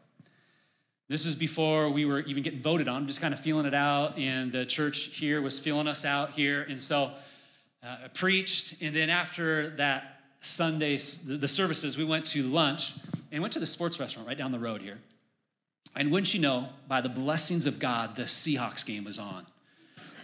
[1.08, 4.18] This is before we were even getting voted on, just kind of feeling it out,
[4.18, 6.64] and the church here was feeling us out here.
[6.64, 7.12] And so
[7.84, 10.17] uh, I preached, and then after that
[10.48, 12.94] Sunday, the, services, we went to lunch
[13.32, 14.98] and went to the sports restaurant right down the road here.
[15.96, 19.46] And wouldn't you know, by the blessings of God, the Seahawks game was on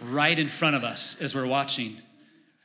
[0.00, 1.96] right in front of us as we're watching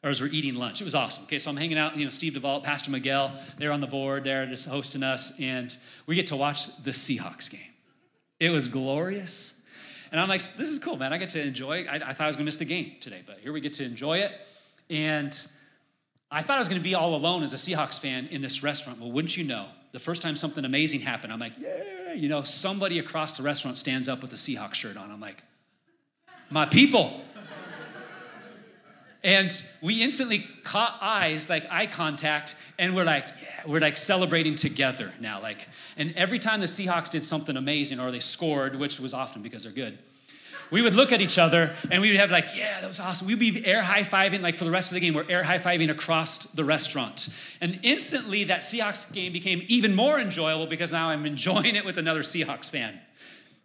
[0.04, 0.82] or as we're eating lunch.
[0.82, 1.24] It was awesome.
[1.24, 4.24] Okay, so I'm hanging out, you know, Steve DeVault, Pastor Miguel, they're on the board,
[4.24, 7.60] they're just hosting us, and we get to watch the Seahawks game.
[8.39, 9.54] It was glorious.
[10.12, 11.13] And I'm like, this is cool, man.
[11.13, 13.39] I get to enjoy I, I thought I was gonna miss the game today, but
[13.41, 14.32] here we get to enjoy it.
[14.89, 15.36] And
[16.32, 19.00] I thought I was gonna be all alone as a Seahawks fan in this restaurant.
[19.00, 22.44] Well, wouldn't you know, the first time something amazing happened, I'm like, yeah, you know,
[22.44, 25.12] somebody across the restaurant stands up with a Seahawks shirt on.
[25.12, 25.44] I'm like,
[26.50, 27.22] my people.
[29.22, 34.56] And we instantly caught eyes, like eye contact, and we're like, yeah, we're like celebrating
[34.56, 35.42] together now.
[35.42, 39.42] Like, and every time the Seahawks did something amazing or they scored, which was often
[39.42, 39.98] because they're good,
[40.71, 43.27] we would look at each other and we would have like, yeah, that was awesome.
[43.27, 45.58] We'd be air high fiving, like for the rest of the game, we're air high
[45.58, 47.29] fiving across the restaurant.
[47.62, 51.97] And instantly that Seahawks game became even more enjoyable because now I'm enjoying it with
[51.97, 52.99] another Seahawks fan.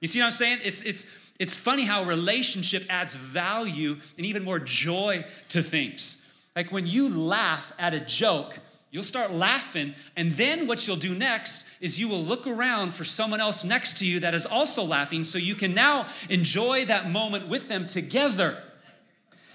[0.00, 0.60] You see what I'm saying?
[0.62, 1.06] It's it's
[1.38, 6.26] it's funny how relationship adds value and even more joy to things.
[6.54, 8.60] Like when you laugh at a joke,
[8.94, 13.04] you'll start laughing, and then what you'll do next is you will look around for
[13.04, 17.10] someone else next to you that is also laughing so you can now enjoy that
[17.10, 18.62] moment with them together.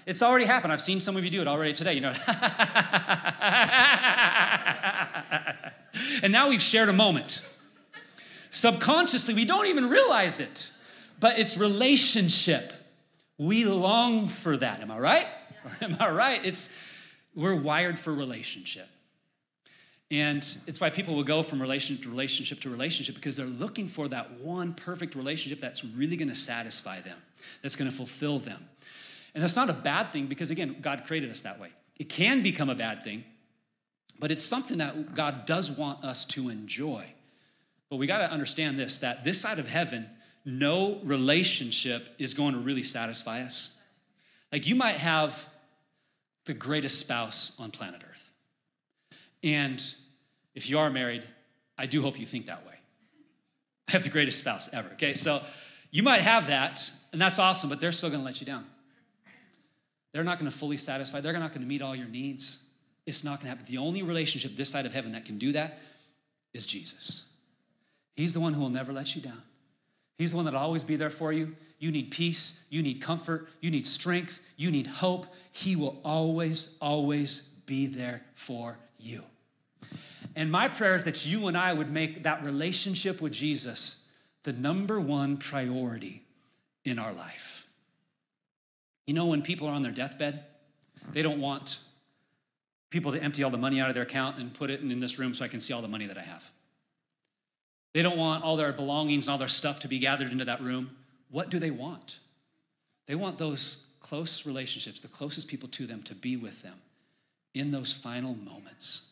[0.06, 0.72] It's already happened.
[0.72, 1.94] I've seen some of you do it already today.
[1.94, 2.10] You know,
[6.22, 7.44] and now we've shared a moment.
[8.50, 10.72] Subconsciously, we don't even realize it
[11.20, 12.72] but it's relationship.
[13.38, 14.80] We long for that.
[14.80, 15.26] Am I right?
[15.82, 16.44] Am I right?
[16.44, 16.76] It's
[17.34, 18.88] we're wired for relationship.
[20.10, 23.86] And it's why people will go from relationship to relationship to relationship because they're looking
[23.86, 27.16] for that one perfect relationship that's really going to satisfy them,
[27.62, 28.68] that's going to fulfill them.
[29.34, 31.68] And that's not a bad thing because, again, God created us that way.
[31.96, 33.24] It can become a bad thing,
[34.18, 37.06] but it's something that God does want us to enjoy.
[37.88, 40.08] But we got to understand this that this side of heaven,
[40.44, 43.76] no relationship is going to really satisfy us.
[44.50, 45.46] Like you might have
[46.46, 48.30] the greatest spouse on planet Earth.
[49.42, 49.82] And
[50.60, 51.22] if you are married,
[51.78, 52.74] I do hope you think that way.
[53.88, 55.14] I have the greatest spouse ever, okay?
[55.14, 55.40] So
[55.90, 58.66] you might have that, and that's awesome, but they're still gonna let you down.
[60.12, 62.62] They're not gonna fully satisfy, they're not gonna meet all your needs.
[63.06, 63.64] It's not gonna happen.
[63.70, 65.78] The only relationship this side of heaven that can do that
[66.52, 67.32] is Jesus.
[68.14, 69.42] He's the one who will never let you down.
[70.18, 71.56] He's the one that'll always be there for you.
[71.78, 75.24] You need peace, you need comfort, you need strength, you need hope.
[75.52, 79.24] He will always, always be there for you.
[80.36, 84.06] And my prayer is that you and I would make that relationship with Jesus
[84.44, 86.22] the number one priority
[86.84, 87.66] in our life.
[89.06, 90.44] You know, when people are on their deathbed,
[91.12, 91.80] they don't want
[92.90, 95.18] people to empty all the money out of their account and put it in this
[95.18, 96.50] room so I can see all the money that I have.
[97.92, 100.60] They don't want all their belongings and all their stuff to be gathered into that
[100.60, 100.96] room.
[101.30, 102.20] What do they want?
[103.06, 106.80] They want those close relationships, the closest people to them, to be with them
[107.54, 109.09] in those final moments.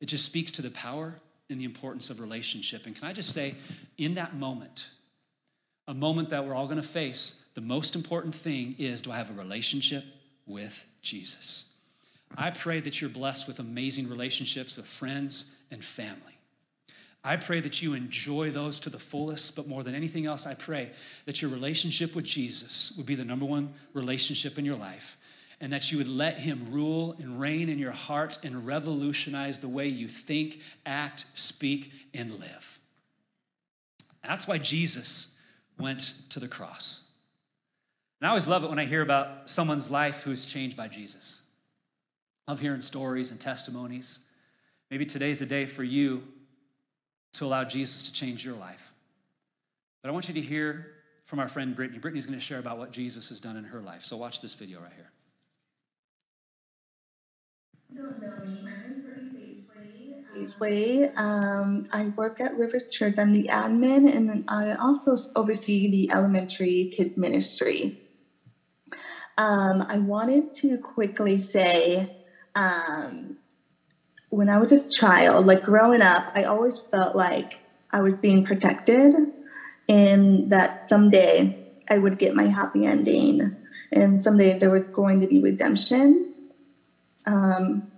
[0.00, 2.86] It just speaks to the power and the importance of relationship.
[2.86, 3.54] And can I just say,
[3.98, 4.90] in that moment,
[5.88, 9.16] a moment that we're all going to face, the most important thing is do I
[9.16, 10.04] have a relationship
[10.46, 11.72] with Jesus?
[12.36, 16.36] I pray that you're blessed with amazing relationships of friends and family.
[17.22, 20.54] I pray that you enjoy those to the fullest, but more than anything else, I
[20.54, 20.90] pray
[21.24, 25.16] that your relationship with Jesus would be the number one relationship in your life,
[25.60, 29.68] and that you would let him rule and reign in your heart and revolutionize the
[29.68, 32.78] way you think, act, speak, and live.
[34.22, 35.40] That's why Jesus
[35.78, 37.08] went to the cross.
[38.20, 41.42] And I always love it when I hear about someone's life who's changed by Jesus.
[42.46, 44.20] I love hearing stories and testimonies.
[44.90, 46.22] Maybe today's the day for you
[47.34, 48.92] to allow Jesus to change your life.
[50.02, 50.92] But I want you to hear
[51.26, 51.98] from our friend Brittany.
[51.98, 54.04] Brittany's going to share about what Jesus has done in her life.
[54.04, 55.10] So watch this video right here.
[57.96, 58.60] Don't know me.
[58.62, 58.74] My
[60.34, 63.18] name's Brittany Um, I work at River Church.
[63.18, 67.98] I'm the admin, and then I also oversee the elementary kids ministry.
[69.38, 72.14] Um, I wanted to quickly say
[72.54, 73.38] um,
[74.28, 78.44] when I was a child, like growing up, I always felt like I was being
[78.44, 79.14] protected
[79.88, 83.56] and that someday I would get my happy ending
[83.90, 86.34] and someday there was going to be redemption.
[87.26, 87.90] Um,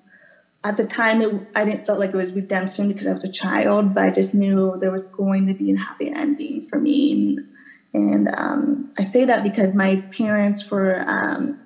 [0.65, 3.33] at the time, it, I didn't feel like it was redemption because I was a
[3.33, 7.13] child, but I just knew there was going to be a happy ending for me.
[7.13, 7.49] And,
[7.95, 11.61] and um, I say that because my parents were um,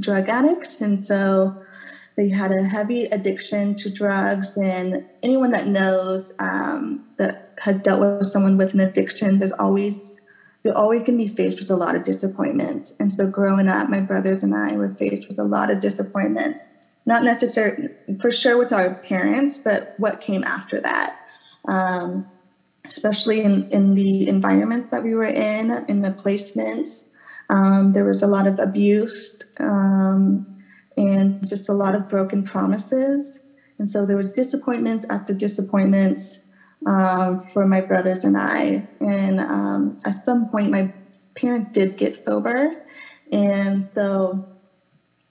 [0.00, 1.62] drug addicts, and so
[2.16, 8.00] they had a heavy addiction to drugs, and anyone that knows um, that has dealt
[8.00, 10.20] with someone with an addiction, there's always
[10.64, 12.94] you're always going to be faced with a lot of disappointments.
[12.98, 16.66] And so, growing up, my brothers and I were faced with a lot of disappointments.
[17.06, 17.88] Not necessarily,
[18.20, 21.18] for sure, with our parents, but what came after that.
[21.66, 22.26] Um,
[22.86, 27.08] especially in, in the environments that we were in, in the placements.
[27.48, 29.42] Um, there was a lot of abuse.
[29.58, 30.54] Um,
[30.96, 33.40] and just a lot of broken promises.
[33.78, 36.46] And so there was disappointments after disappointments
[36.86, 38.88] um, for my brothers and I.
[39.00, 40.92] And um, at some point, my
[41.34, 42.84] parents did get sober.
[43.32, 44.46] And so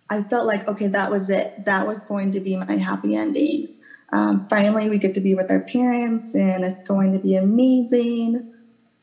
[0.10, 1.66] I felt like, okay, that was it.
[1.66, 3.70] That was going to be my happy ending.
[4.12, 8.54] Um, finally, we get to be with our parents, and it's going to be amazing.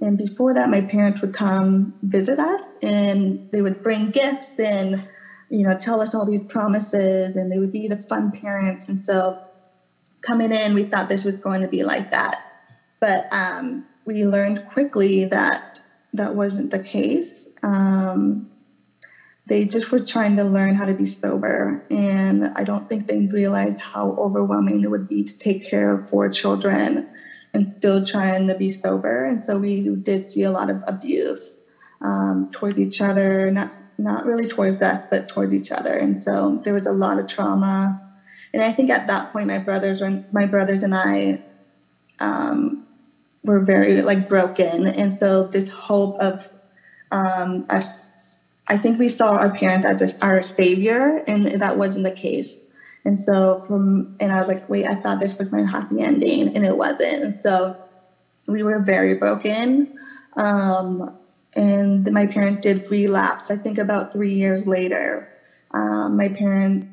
[0.00, 5.06] And before that, my parents would come visit us, and they would bring gifts and
[5.50, 8.88] you know, tell us all these promises and they would be the fun parents.
[8.88, 9.42] And so
[10.22, 12.36] coming in, we thought this was going to be like that.
[13.00, 15.80] But um, we learned quickly that
[16.12, 17.48] that wasn't the case.
[17.62, 18.48] Um,
[19.50, 21.84] they just were trying to learn how to be sober.
[21.90, 26.08] And I don't think they realized how overwhelming it would be to take care of
[26.08, 27.08] four children
[27.52, 29.24] and still trying to be sober.
[29.24, 31.58] And so we did see a lot of abuse
[32.00, 35.94] um, towards each other, not not really towards us, but towards each other.
[35.94, 38.00] And so there was a lot of trauma.
[38.54, 41.42] And I think at that point, my brothers and my brothers and I
[42.20, 42.86] um,
[43.42, 44.86] were very like broken.
[44.86, 46.48] And so this hope of
[47.10, 48.12] um, us,
[48.70, 52.62] I think we saw our parents as our savior, and that wasn't the case.
[53.04, 56.54] And so from and I was like, wait, I thought this was my happy ending,
[56.54, 57.24] and it wasn't.
[57.24, 57.76] And so
[58.46, 59.92] we were very broken.
[60.36, 61.16] Um,
[61.54, 63.50] and my parent did relapse.
[63.50, 65.32] I think about three years later,
[65.72, 66.88] um, my parent,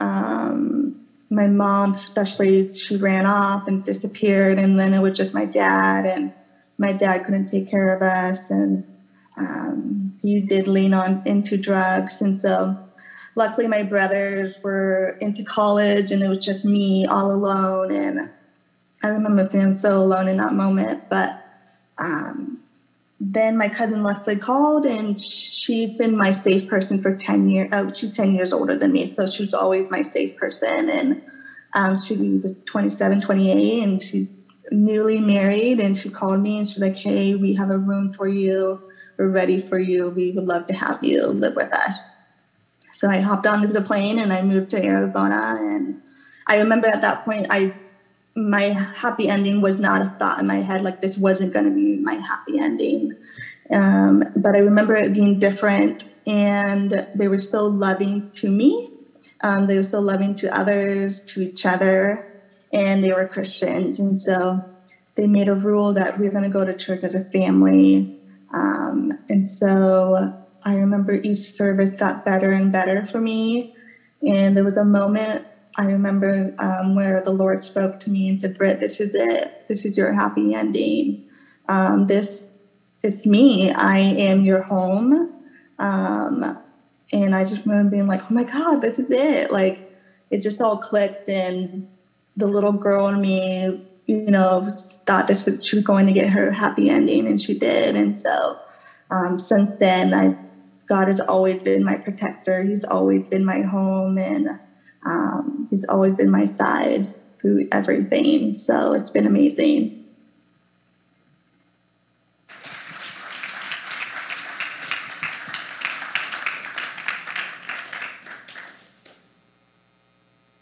[0.00, 0.98] um,
[1.28, 6.06] my mom especially, she ran off and disappeared, and then it was just my dad,
[6.06, 6.32] and
[6.78, 8.86] my dad couldn't take care of us, and
[9.38, 12.78] um, he did lean on into drugs, and so
[13.34, 18.30] luckily my brothers were into college, and it was just me all alone, and
[19.02, 21.38] I remember feeling so alone in that moment, but.
[21.98, 22.62] Um,
[23.24, 27.68] then my cousin Leslie called and she'd been my safe person for 10 years.
[27.72, 29.14] Oh, she's 10 years older than me.
[29.14, 30.90] So she was always my safe person.
[30.90, 31.22] And
[31.74, 34.28] um, she was 27, 28 and she
[34.72, 35.78] newly married.
[35.78, 38.82] And she called me and she's like, Hey, we have a room for you.
[39.22, 40.10] We're ready for you.
[40.10, 42.02] We would love to have you live with us.
[42.90, 45.58] So I hopped onto the plane and I moved to Arizona.
[45.60, 46.02] And
[46.48, 47.72] I remember at that point, I
[48.34, 51.70] my happy ending was not a thought in my head like this wasn't going to
[51.70, 53.14] be my happy ending
[53.70, 58.90] Um, but I remember it being different, and they were still loving to me.
[59.42, 62.26] Um, they were still loving to others, to each other,
[62.72, 64.00] and they were Christians.
[64.00, 64.64] And so
[65.14, 68.18] they made a rule that we are going to go to church as a family.
[68.52, 70.34] Um, and so
[70.64, 73.74] I remember each service got better and better for me.
[74.26, 75.46] And there was a moment
[75.76, 79.66] I remember um, where the Lord spoke to me and said, Britt, this is it.
[79.68, 81.24] This is your happy ending.
[81.68, 82.52] Um, this
[83.02, 83.72] is me.
[83.72, 85.32] I am your home.
[85.78, 86.58] Um,
[87.12, 89.50] and I just remember being like, oh my God, this is it.
[89.50, 89.90] Like,
[90.30, 91.28] it just all clicked.
[91.28, 91.88] And
[92.36, 94.66] the little girl in me, you know,
[95.06, 97.96] thought that she was going to get her happy ending, and she did.
[97.96, 98.58] And so
[99.10, 100.36] um, since then, I
[100.86, 102.62] God has always been my protector.
[102.62, 104.60] He's always been my home, and
[105.06, 108.54] um, he's always been my side through everything.
[108.54, 110.04] So it's been amazing.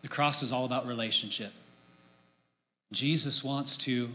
[0.03, 1.53] The cross is all about relationship.
[2.93, 4.11] Jesus wants to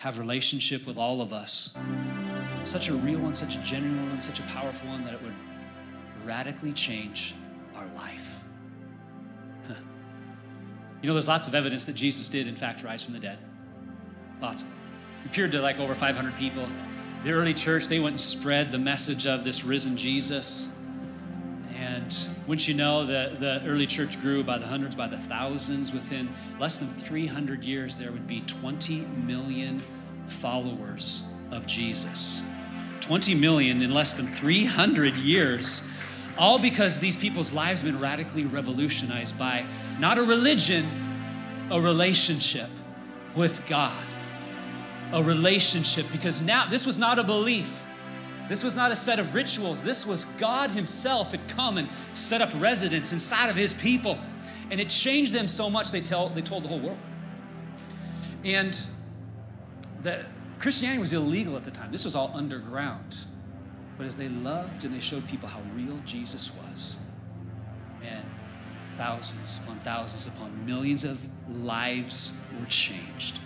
[0.00, 1.76] have relationship with all of us.
[2.62, 5.34] Such a real one, such a genuine one, such a powerful one that it would
[6.24, 7.34] radically change
[7.76, 8.36] our life.
[11.02, 13.38] You know, there's lots of evidence that Jesus did, in fact, rise from the dead.
[14.42, 14.62] Lots.
[15.22, 16.68] He appeared to like over 500 people.
[17.24, 20.74] The early church, they went and spread the message of this risen Jesus.
[22.10, 25.92] And wouldn't you know, that the early church grew by the hundreds, by the thousands.
[25.92, 29.80] Within less than 300 years, there would be 20 million
[30.26, 32.42] followers of Jesus.
[33.00, 35.90] 20 million in less than 300 years
[36.38, 39.64] all because these people's lives have been radically revolutionized by
[39.98, 40.86] not a religion,
[41.70, 42.70] a relationship
[43.36, 43.92] with God.
[45.12, 47.84] A relationship, because now this was not a belief.
[48.50, 49.80] This was not a set of rituals.
[49.80, 54.18] This was God Himself had come and set up residence inside of His people.
[54.72, 56.98] And it changed them so much they, tell, they told the whole world.
[58.44, 58.76] And
[60.02, 60.28] the,
[60.58, 61.92] Christianity was illegal at the time.
[61.92, 63.18] This was all underground.
[63.96, 66.98] But as they loved and they showed people how real Jesus was,
[68.00, 68.26] man,
[68.96, 73.38] thousands upon thousands upon millions of lives were changed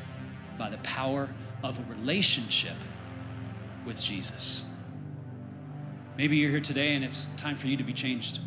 [0.56, 1.28] by the power
[1.62, 2.76] of a relationship
[3.84, 4.64] with Jesus.
[6.16, 8.40] Maybe you're here today and it's time for you to be changed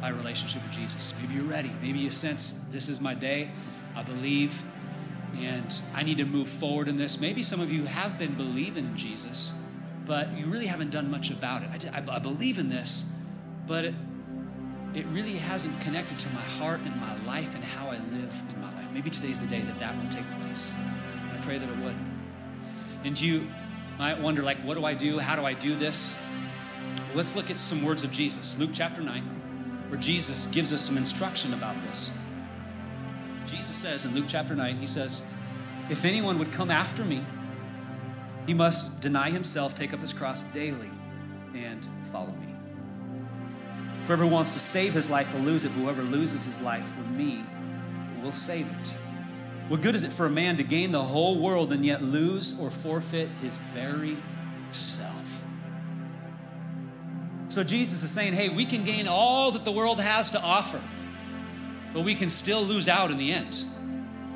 [0.00, 1.14] by a relationship with Jesus.
[1.20, 1.72] Maybe you're ready.
[1.80, 3.50] Maybe you sense this is my day.
[3.94, 4.64] I believe
[5.36, 7.20] and I need to move forward in this.
[7.20, 9.54] Maybe some of you have been believing in Jesus
[10.06, 11.70] but you really haven't done much about it.
[11.94, 13.14] I, I, I believe in this,
[13.66, 13.94] but it,
[14.92, 18.60] it really hasn't connected to my heart and my life and how I live in
[18.60, 18.92] my life.
[18.92, 20.72] Maybe today's the day that that will take place.
[21.32, 21.96] I pray that it would.
[23.04, 23.48] And you
[23.98, 25.18] might wonder, like, what do I do?
[25.18, 26.18] How do I do this?
[27.14, 28.58] Let's look at some words of Jesus.
[28.58, 29.22] Luke chapter 9,
[29.88, 32.10] where Jesus gives us some instruction about this.
[33.46, 35.22] Jesus says in Luke chapter 9, he says,
[35.88, 37.24] If anyone would come after me,
[38.48, 40.90] he must deny himself, take up his cross daily,
[41.54, 42.54] and follow me.
[44.06, 47.00] Whoever wants to save his life will lose it, but whoever loses his life for
[47.00, 47.44] me
[48.22, 48.94] will save it.
[49.68, 52.58] What good is it for a man to gain the whole world and yet lose
[52.58, 54.16] or forfeit his very
[54.72, 55.13] self?
[57.54, 60.80] So Jesus is saying, hey, we can gain all that the world has to offer,
[61.92, 63.64] but we can still lose out in the end.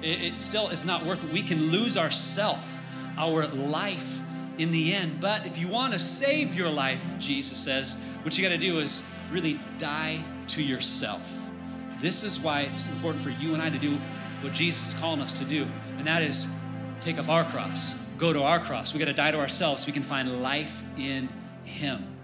[0.03, 1.33] It, it still is not worth it.
[1.33, 2.81] We can lose ourself
[3.17, 4.23] our life
[4.57, 5.19] in the end.
[5.21, 8.79] But if you want to save your life, Jesus says, what you got to do
[8.79, 9.03] is
[9.33, 11.37] really die to yourself.
[11.99, 13.99] This is why it's important for you and I to do
[14.43, 15.67] what Jesus is calling us to do,
[15.97, 16.47] and that is
[17.01, 18.93] take up our cross, go to our cross.
[18.95, 21.29] We got to die to ourselves so we can find life in
[21.65, 22.18] Him.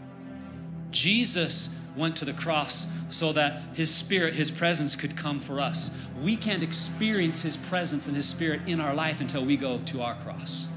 [0.95, 6.01] Jesus went to the cross so that His Spirit, His presence could come for us.
[6.23, 10.03] We can't experience His presence and His Spirit in our life until we go to
[10.03, 10.69] our cross.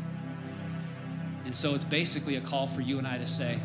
[1.46, 3.60] And so it's basically a call for you and I to say,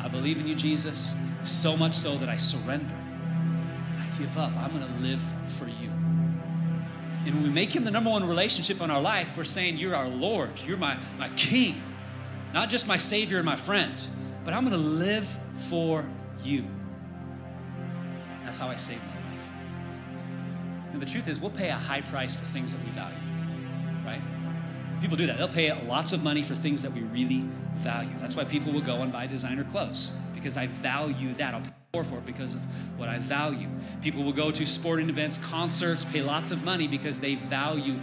[0.00, 2.94] I believe in you, Jesus, so much so that I surrender.
[3.98, 4.52] I give up.
[4.56, 5.90] I'm going to live for you.
[7.24, 9.94] And when we make him the number one relationship in our life, we're saying, You're
[9.94, 10.50] our Lord.
[10.64, 11.80] You're my, my King.
[12.52, 14.04] Not just my Savior and my friend,
[14.44, 16.04] but I'm going to live for
[16.42, 16.64] you.
[18.44, 19.48] That's how I saved my life.
[20.92, 23.16] And the truth is, we'll pay a high price for things that we value,
[24.04, 24.20] right?
[25.00, 25.38] People do that.
[25.38, 27.44] They'll pay lots of money for things that we really
[27.74, 28.12] value.
[28.18, 31.54] That's why people will go and buy designer clothes because I value that.
[31.54, 32.60] I'll pay more for it because of
[32.98, 33.68] what I value.
[34.00, 37.98] People will go to sporting events, concerts, pay lots of money because they value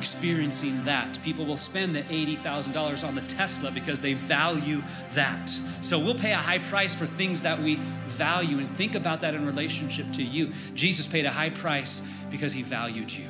[0.00, 1.22] experiencing that.
[1.22, 4.82] People will spend the $80,000 on the Tesla because they value
[5.12, 5.50] that.
[5.82, 7.76] So we'll pay a high price for things that we
[8.06, 10.52] value and think about that in relationship to you.
[10.74, 13.28] Jesus paid a high price because he valued you.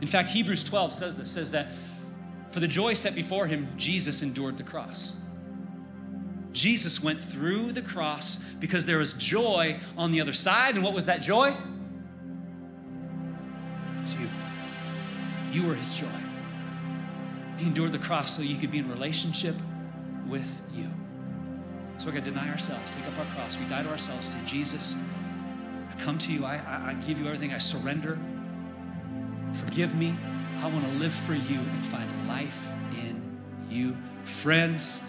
[0.00, 1.68] In fact, Hebrews 12 says this says that
[2.50, 5.14] for the joy set before him, Jesus endured the cross.
[6.52, 10.74] Jesus went through the cross because there was joy on the other side.
[10.74, 11.54] And what was that joy?
[14.02, 14.28] It's you.
[15.50, 16.06] You were his joy.
[17.58, 19.54] He endured the cross so you could be in relationship
[20.26, 20.90] with you.
[21.96, 23.58] So we're going to deny ourselves, take up our cross.
[23.58, 24.96] We die to ourselves, say, Jesus,
[25.90, 26.44] I come to you.
[26.44, 27.52] I, I, I give you everything.
[27.52, 28.18] I surrender.
[29.52, 30.16] Forgive me.
[30.62, 33.38] I want to live for you and find life in
[33.68, 33.96] you.
[34.24, 35.02] Friends,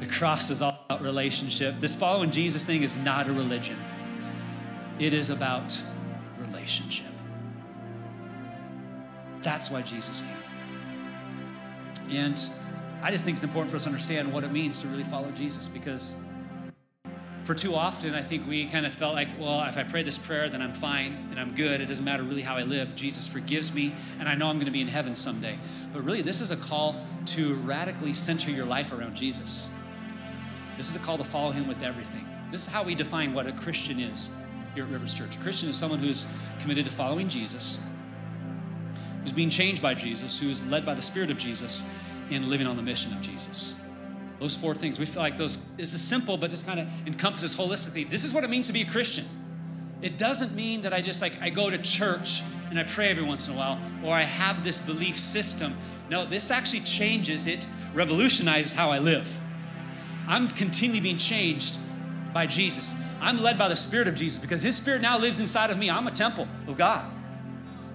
[0.00, 1.80] the cross is all about relationship.
[1.80, 3.76] This following Jesus thing is not a religion,
[4.98, 5.80] it is about
[6.38, 7.07] relationship.
[9.48, 12.14] That's why Jesus came.
[12.18, 12.50] And
[13.02, 15.30] I just think it's important for us to understand what it means to really follow
[15.30, 16.16] Jesus because
[17.44, 20.18] for too often, I think we kind of felt like, well, if I pray this
[20.18, 21.80] prayer, then I'm fine and I'm good.
[21.80, 22.94] It doesn't matter really how I live.
[22.94, 25.58] Jesus forgives me, and I know I'm going to be in heaven someday.
[25.94, 26.96] But really, this is a call
[27.28, 29.70] to radically center your life around Jesus.
[30.76, 32.28] This is a call to follow him with everything.
[32.50, 34.30] This is how we define what a Christian is
[34.74, 35.36] here at Rivers Church.
[35.36, 36.26] A Christian is someone who's
[36.60, 37.78] committed to following Jesus,
[39.22, 41.84] who's being changed by Jesus, who's led by the Spirit of Jesus,
[42.30, 43.74] and living on the mission of Jesus.
[44.38, 44.98] Those four things.
[44.98, 48.08] We feel like those is simple, but just kind of encompasses holistically.
[48.08, 49.24] This is what it means to be a Christian.
[50.00, 53.24] It doesn't mean that I just like I go to church and I pray every
[53.24, 55.76] once in a while, or I have this belief system.
[56.10, 59.40] No, this actually changes it, revolutionizes how I live.
[60.28, 61.78] I'm continually being changed
[62.32, 62.94] by Jesus.
[63.20, 65.90] I'm led by the Spirit of Jesus because His Spirit now lives inside of me.
[65.90, 67.10] I'm a temple of God.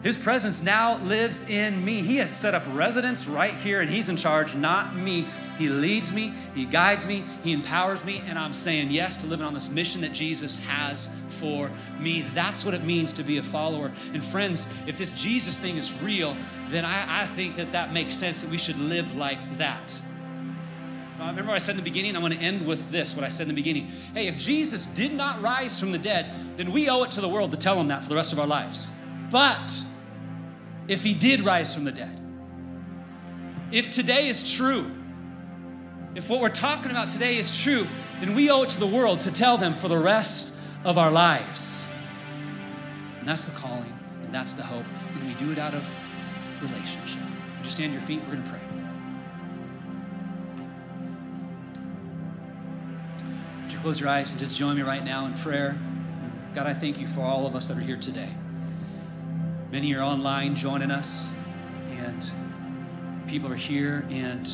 [0.03, 2.01] His presence now lives in me.
[2.01, 5.25] He has set up residence right here, and He's in charge, not me.
[5.57, 9.45] He leads me, He guides me, He empowers me, and I'm saying yes to living
[9.45, 12.23] on this mission that Jesus has for me.
[12.33, 13.93] That's what it means to be a follower.
[14.13, 16.35] And friends, if this Jesus thing is real,
[16.69, 20.01] then I, I think that that makes sense that we should live like that.
[21.17, 22.17] Uh, remember what I said in the beginning?
[22.17, 23.87] I want to end with this, what I said in the beginning.
[24.13, 27.29] Hey, if Jesus did not rise from the dead, then we owe it to the
[27.29, 28.91] world to tell them that for the rest of our lives.
[29.31, 29.85] But
[30.88, 32.19] if he did rise from the dead,
[33.71, 34.91] if today is true,
[36.15, 37.88] if what we're talking about today is true,
[38.19, 41.09] then we owe it to the world to tell them for the rest of our
[41.09, 41.88] lives.
[43.19, 45.89] And that's the calling, and that's the hope, and we do it out of
[46.61, 47.21] relationship.
[47.57, 48.19] Would you stand your feet?
[48.21, 48.59] We're going to pray.
[53.63, 55.77] Would you close your eyes and just join me right now in prayer?
[56.53, 58.29] God, I thank you for all of us that are here today.
[59.74, 61.32] Many are online joining us,
[61.97, 62.32] and
[63.28, 64.47] people are here, and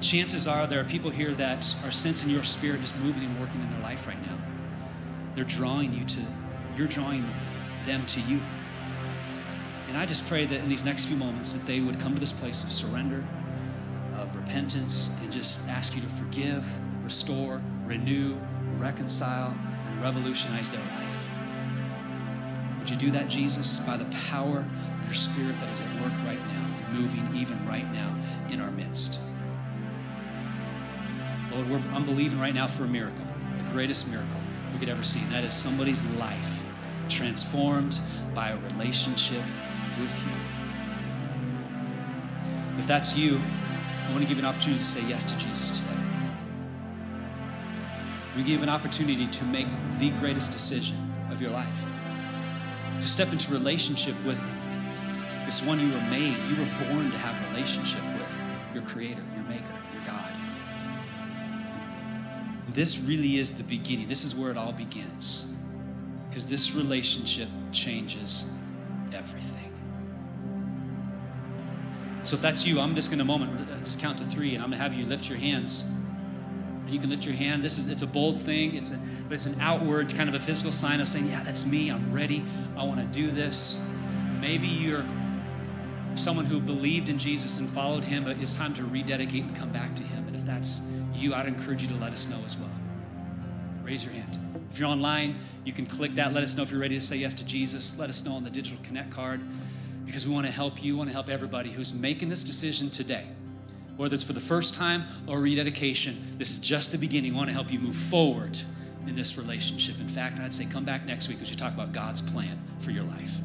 [0.00, 3.60] chances are there are people here that are sensing your spirit just moving and working
[3.60, 4.38] in their life right now.
[5.34, 6.20] They're drawing you to,
[6.78, 7.26] you're drawing
[7.84, 8.40] them to you.
[9.90, 12.20] And I just pray that in these next few moments that they would come to
[12.20, 13.22] this place of surrender,
[14.16, 18.40] of repentance, and just ask you to forgive, restore, renew,
[18.78, 19.54] reconcile,
[19.86, 20.99] and revolutionize their life.
[22.90, 26.40] You do that, Jesus, by the power of your Spirit that is at work right
[26.48, 28.16] now, moving even right now
[28.50, 29.20] in our midst?
[31.52, 33.24] Lord, I'm believing right now for a miracle,
[33.56, 34.40] the greatest miracle
[34.72, 35.20] we could ever see.
[35.20, 36.64] And that is somebody's life
[37.08, 38.00] transformed
[38.34, 39.42] by a relationship
[40.00, 40.32] with you.
[42.78, 43.40] If that's you,
[44.08, 45.90] I want to give you an opportunity to say yes to Jesus today.
[48.36, 49.68] We give an opportunity to make
[49.98, 50.96] the greatest decision
[51.30, 51.89] of your life
[53.00, 54.40] to step into relationship with
[55.46, 56.36] this one you were made.
[56.48, 58.42] You were born to have relationship with
[58.74, 60.32] your creator, your maker, your God.
[62.68, 64.08] This really is the beginning.
[64.08, 65.50] This is where it all begins.
[66.28, 68.52] Because this relationship changes
[69.12, 69.72] everything.
[72.22, 74.70] So if that's you, I'm just going to moment just count to 3 and I'm
[74.70, 75.84] going to have you lift your hands.
[76.90, 77.62] You can lift your hand.
[77.62, 78.74] This is it's a bold thing.
[78.74, 81.64] It's a, but it's an outward kind of a physical sign of saying, "Yeah, that's
[81.64, 81.90] me.
[81.90, 82.44] I'm ready.
[82.76, 83.80] I want to do this."
[84.40, 85.04] Maybe you're
[86.14, 89.70] someone who believed in Jesus and followed him, but it's time to rededicate and come
[89.70, 90.26] back to him.
[90.26, 90.80] And if that's
[91.14, 92.70] you, I'd encourage you to let us know as well.
[93.84, 94.38] Raise your hand.
[94.70, 96.32] If you're online, you can click that.
[96.32, 97.98] Let us know if you're ready to say yes to Jesus.
[97.98, 99.40] Let us know on the digital connect card
[100.06, 103.26] because we want to help you, want to help everybody who's making this decision today
[104.00, 107.32] whether it's for the first time or rededication, this is just the beginning.
[107.32, 108.58] We want to help you move forward
[109.06, 110.00] in this relationship.
[110.00, 112.92] In fact, I'd say come back next week as we talk about God's plan for
[112.92, 113.36] your life.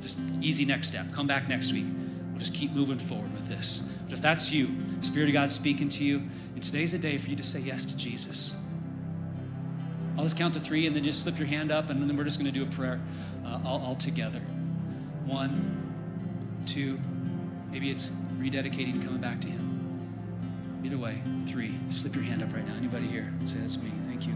[0.00, 1.06] Just easy next step.
[1.12, 1.86] Come back next week.
[2.30, 3.92] we'll just keep moving forward with this.
[4.04, 4.68] But if that's you,
[5.00, 6.22] Spirit of God speaking to you,
[6.54, 8.54] and today's a day for you to say yes to Jesus.
[10.16, 12.22] I'll just count to three and then just slip your hand up, and then we're
[12.22, 13.00] just going to do a prayer
[13.44, 14.38] uh, all, all together.
[15.26, 17.00] One, two,
[17.72, 19.77] maybe it's rededicating, coming back to Him.
[20.84, 21.74] Either way, three.
[21.90, 22.74] Slip your hand up right now.
[22.76, 23.32] Anybody here?
[23.44, 23.90] Say, that's me.
[24.06, 24.34] Thank you.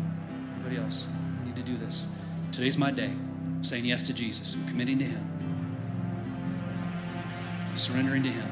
[0.57, 1.09] Anybody else?
[1.41, 2.09] I need to do this.
[2.51, 3.11] Today's my day.
[3.11, 4.55] I'm saying yes to Jesus.
[4.55, 5.29] I'm committing to Him.
[7.75, 8.49] Surrendering to Him.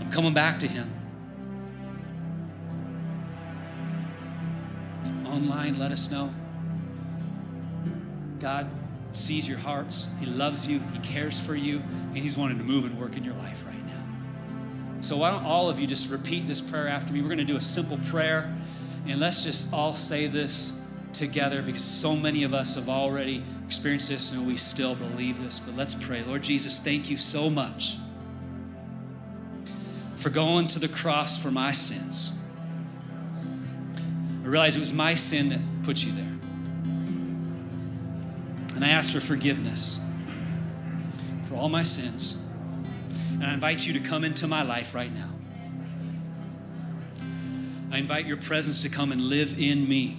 [0.00, 0.90] I'm coming back to Him.
[5.26, 6.32] Online, let us know.
[8.40, 8.68] God
[9.12, 10.08] sees your hearts.
[10.18, 10.80] He loves you.
[10.92, 11.78] He cares for you.
[11.78, 13.83] And He's wanting to move and work in your life right now.
[15.04, 17.20] So, why don't all of you just repeat this prayer after me?
[17.20, 18.50] We're going to do a simple prayer.
[19.06, 20.80] And let's just all say this
[21.12, 25.58] together because so many of us have already experienced this and we still believe this.
[25.58, 26.24] But let's pray.
[26.24, 27.98] Lord Jesus, thank you so much
[30.16, 32.38] for going to the cross for my sins.
[34.42, 36.32] I realize it was my sin that put you there.
[38.74, 40.00] And I ask for forgiveness
[41.44, 42.43] for all my sins.
[43.44, 45.28] And I invite you to come into my life right now.
[47.92, 50.16] I invite your presence to come and live in me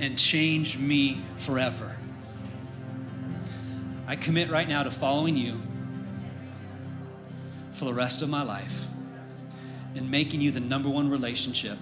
[0.00, 1.98] and change me forever.
[4.06, 5.60] I commit right now to following you
[7.72, 8.86] for the rest of my life
[9.94, 11.76] and making you the number one relationship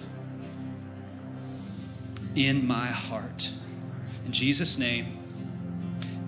[2.34, 3.48] in my heart.
[4.26, 5.18] In Jesus' name,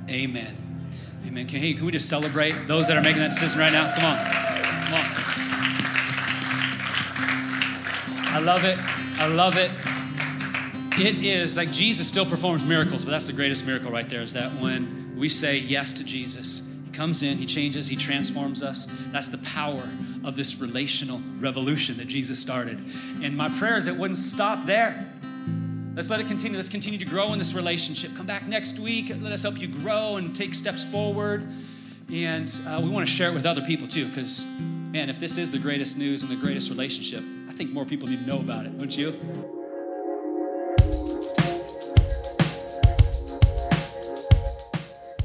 [0.09, 0.64] amen.
[1.27, 1.47] Amen.
[1.47, 3.95] Can, hey, can we just celebrate those that are making that decision right now?
[3.95, 4.17] Come on.
[4.85, 5.25] Come on.
[8.35, 8.79] I love it.
[9.19, 9.71] I love it.
[10.99, 14.33] It is like Jesus still performs miracles, but that's the greatest miracle right there is
[14.35, 18.87] that when we say yes to Jesus, He comes in, He changes, He transforms us.
[19.11, 19.89] That's the power
[20.25, 22.79] of this relational revolution that Jesus started.
[23.23, 25.13] And my prayer is it wouldn't stop there.
[25.95, 26.57] Let's let it continue.
[26.57, 28.17] Let's continue to grow in this relationship.
[28.17, 29.13] Come back next week.
[29.21, 31.47] Let us help you grow and take steps forward.
[32.13, 34.45] And uh, we want to share it with other people too, because,
[34.91, 38.09] man, if this is the greatest news and the greatest relationship, I think more people
[38.09, 39.13] need to know about it, don't you?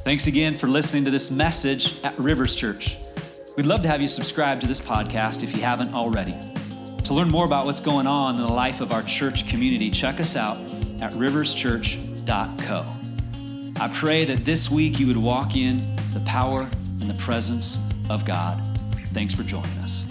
[0.04, 3.00] Thanks again for listening to this message at Rivers Church.
[3.58, 6.36] We'd love to have you subscribe to this podcast if you haven't already.
[7.06, 10.20] To learn more about what's going on in the life of our church community, check
[10.20, 10.58] us out
[11.02, 12.86] at riverschurch.co.
[13.82, 16.70] I pray that this week you would walk in the power
[17.02, 17.80] and the presence
[18.10, 18.62] of God.
[19.08, 20.09] Thanks for joining us.